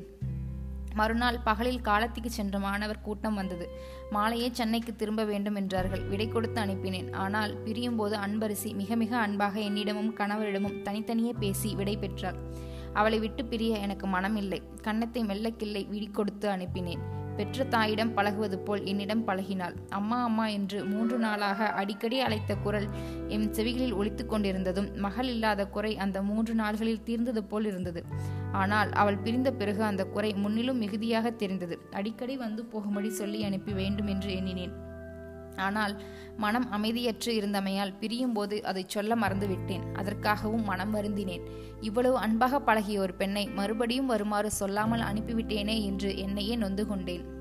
மறுநாள் 0.95 1.39
பகலில் 1.45 1.81
காலத்திற்கு 1.81 2.31
சென்ற 2.31 2.59
மாணவர் 2.59 3.01
கூட்டம் 3.01 3.35
வந்தது. 3.35 3.67
மாலையே 4.11 4.49
சென்னைக்கு 4.53 4.97
திரும்ப 4.97 5.25
வேண்டும் 5.25 5.55
என்றார்கள். 5.55 6.03
விடை 6.09 6.29
கொடுத்து 6.29 6.61
அனுப்பினேன். 6.61 7.13
ஆனால் 7.13 7.55
பிரியும் 7.65 7.97
போது 7.97 8.17
அன்பரிசி 8.17 8.73
மிக 8.75 8.97
மிக 8.97 9.13
அன்பாக 9.19 9.61
என்னிடமும் 9.61 10.13
கணவரிடமும் 10.21 10.83
தனித்தனியே 10.83 11.33
பேசி 11.39 11.75
விடை 11.75 11.97
பெற்றார் 11.97 12.41
அவளை 12.93 13.19
விட்டு 13.19 13.45
பிரிய 13.45 13.79
எனக்கு 13.79 14.07
மனமில்லை. 14.07 14.63
கன்னத்தை 14.83 15.25
மெல்லக்கில்லை 15.25 15.85
விடி 15.85 16.07
கொடுத்து 16.07 16.49
அனுப்பினேன். 16.51 17.05
பெற்ற 17.37 17.64
தாயிடம் 17.64 18.14
பழகுவது 18.14 18.59
போல் 18.59 18.85
என்னிடம் 18.85 19.27
பழகினாள். 19.27 19.75
அம்மா 19.88 20.23
அம்மா 20.23 20.47
என்று 20.47 20.85
மூன்று 20.85 21.18
நாளாக 21.18 21.68
அடிக்கடி 21.68 22.21
அழைத்த 22.21 22.57
குரல் 22.57 22.88
என் 23.29 23.51
செவிகளில் 23.51 23.95
ஒழித்து 23.95 24.27
கொண்டிருந்ததும் 24.27 24.97
மகள் 24.97 25.27
இல்லாத 25.27 25.66
குறை 25.66 25.99
அந்த 25.99 26.23
மூன்று 26.23 26.55
நாள்களில் 26.55 27.03
தீர்ந்தது 27.03 27.45
போல் 27.45 27.66
இருந்தது. 27.66 28.05
ஆனால் 28.53 28.92
அவள் 28.92 29.16
பிரிந்த 29.16 29.53
பிறகு 29.53 29.83
அந்த 29.83 30.05
குறை 30.05 30.35
முன்னிலும் 30.35 30.79
மிகுதியாக 30.79 31.31
தெரிந்தது. 31.31 31.79
அடிக்கடி 31.90 32.37
வந்து 32.37 32.64
போகும்படி 32.64 33.11
சொல்லி 33.11 33.45
அனுப்பி 33.45 33.73
வேண்டும் 33.73 34.07
என்று 34.07 34.37
எண்ணினேன். 34.37 34.90
ஆனால் 35.57 36.03
மனம் 36.37 36.69
அமைதியற்று 36.73 37.27
இருந்தமையால் 37.27 37.95
பிரியும் 38.01 38.33
போது 38.33 38.65
அதை 38.65 38.85
சொல்ல 38.87 39.15
மறந்துவிட்டேன். 39.15 39.93
அதற்காகவும் 39.93 40.65
மனம் 40.65 40.95
வருந்தினேன். 40.95 41.41
இவ்வளவு 41.81 42.17
அன்பாக 42.17 42.61
பழகிய 42.61 43.01
ஒரு 43.01 43.15
பெண்ணை 43.15 43.49
மறுபடியும் 43.49 44.07
வருமாறு 44.07 44.51
சொல்லாமல் 44.51 45.01
அனுப்பிவிட்டேனே 45.01 45.83
என்று 45.83 46.19
என்னையே 46.19 46.57
நொந்து 46.57 46.87
கொண்டேன் 46.87 47.41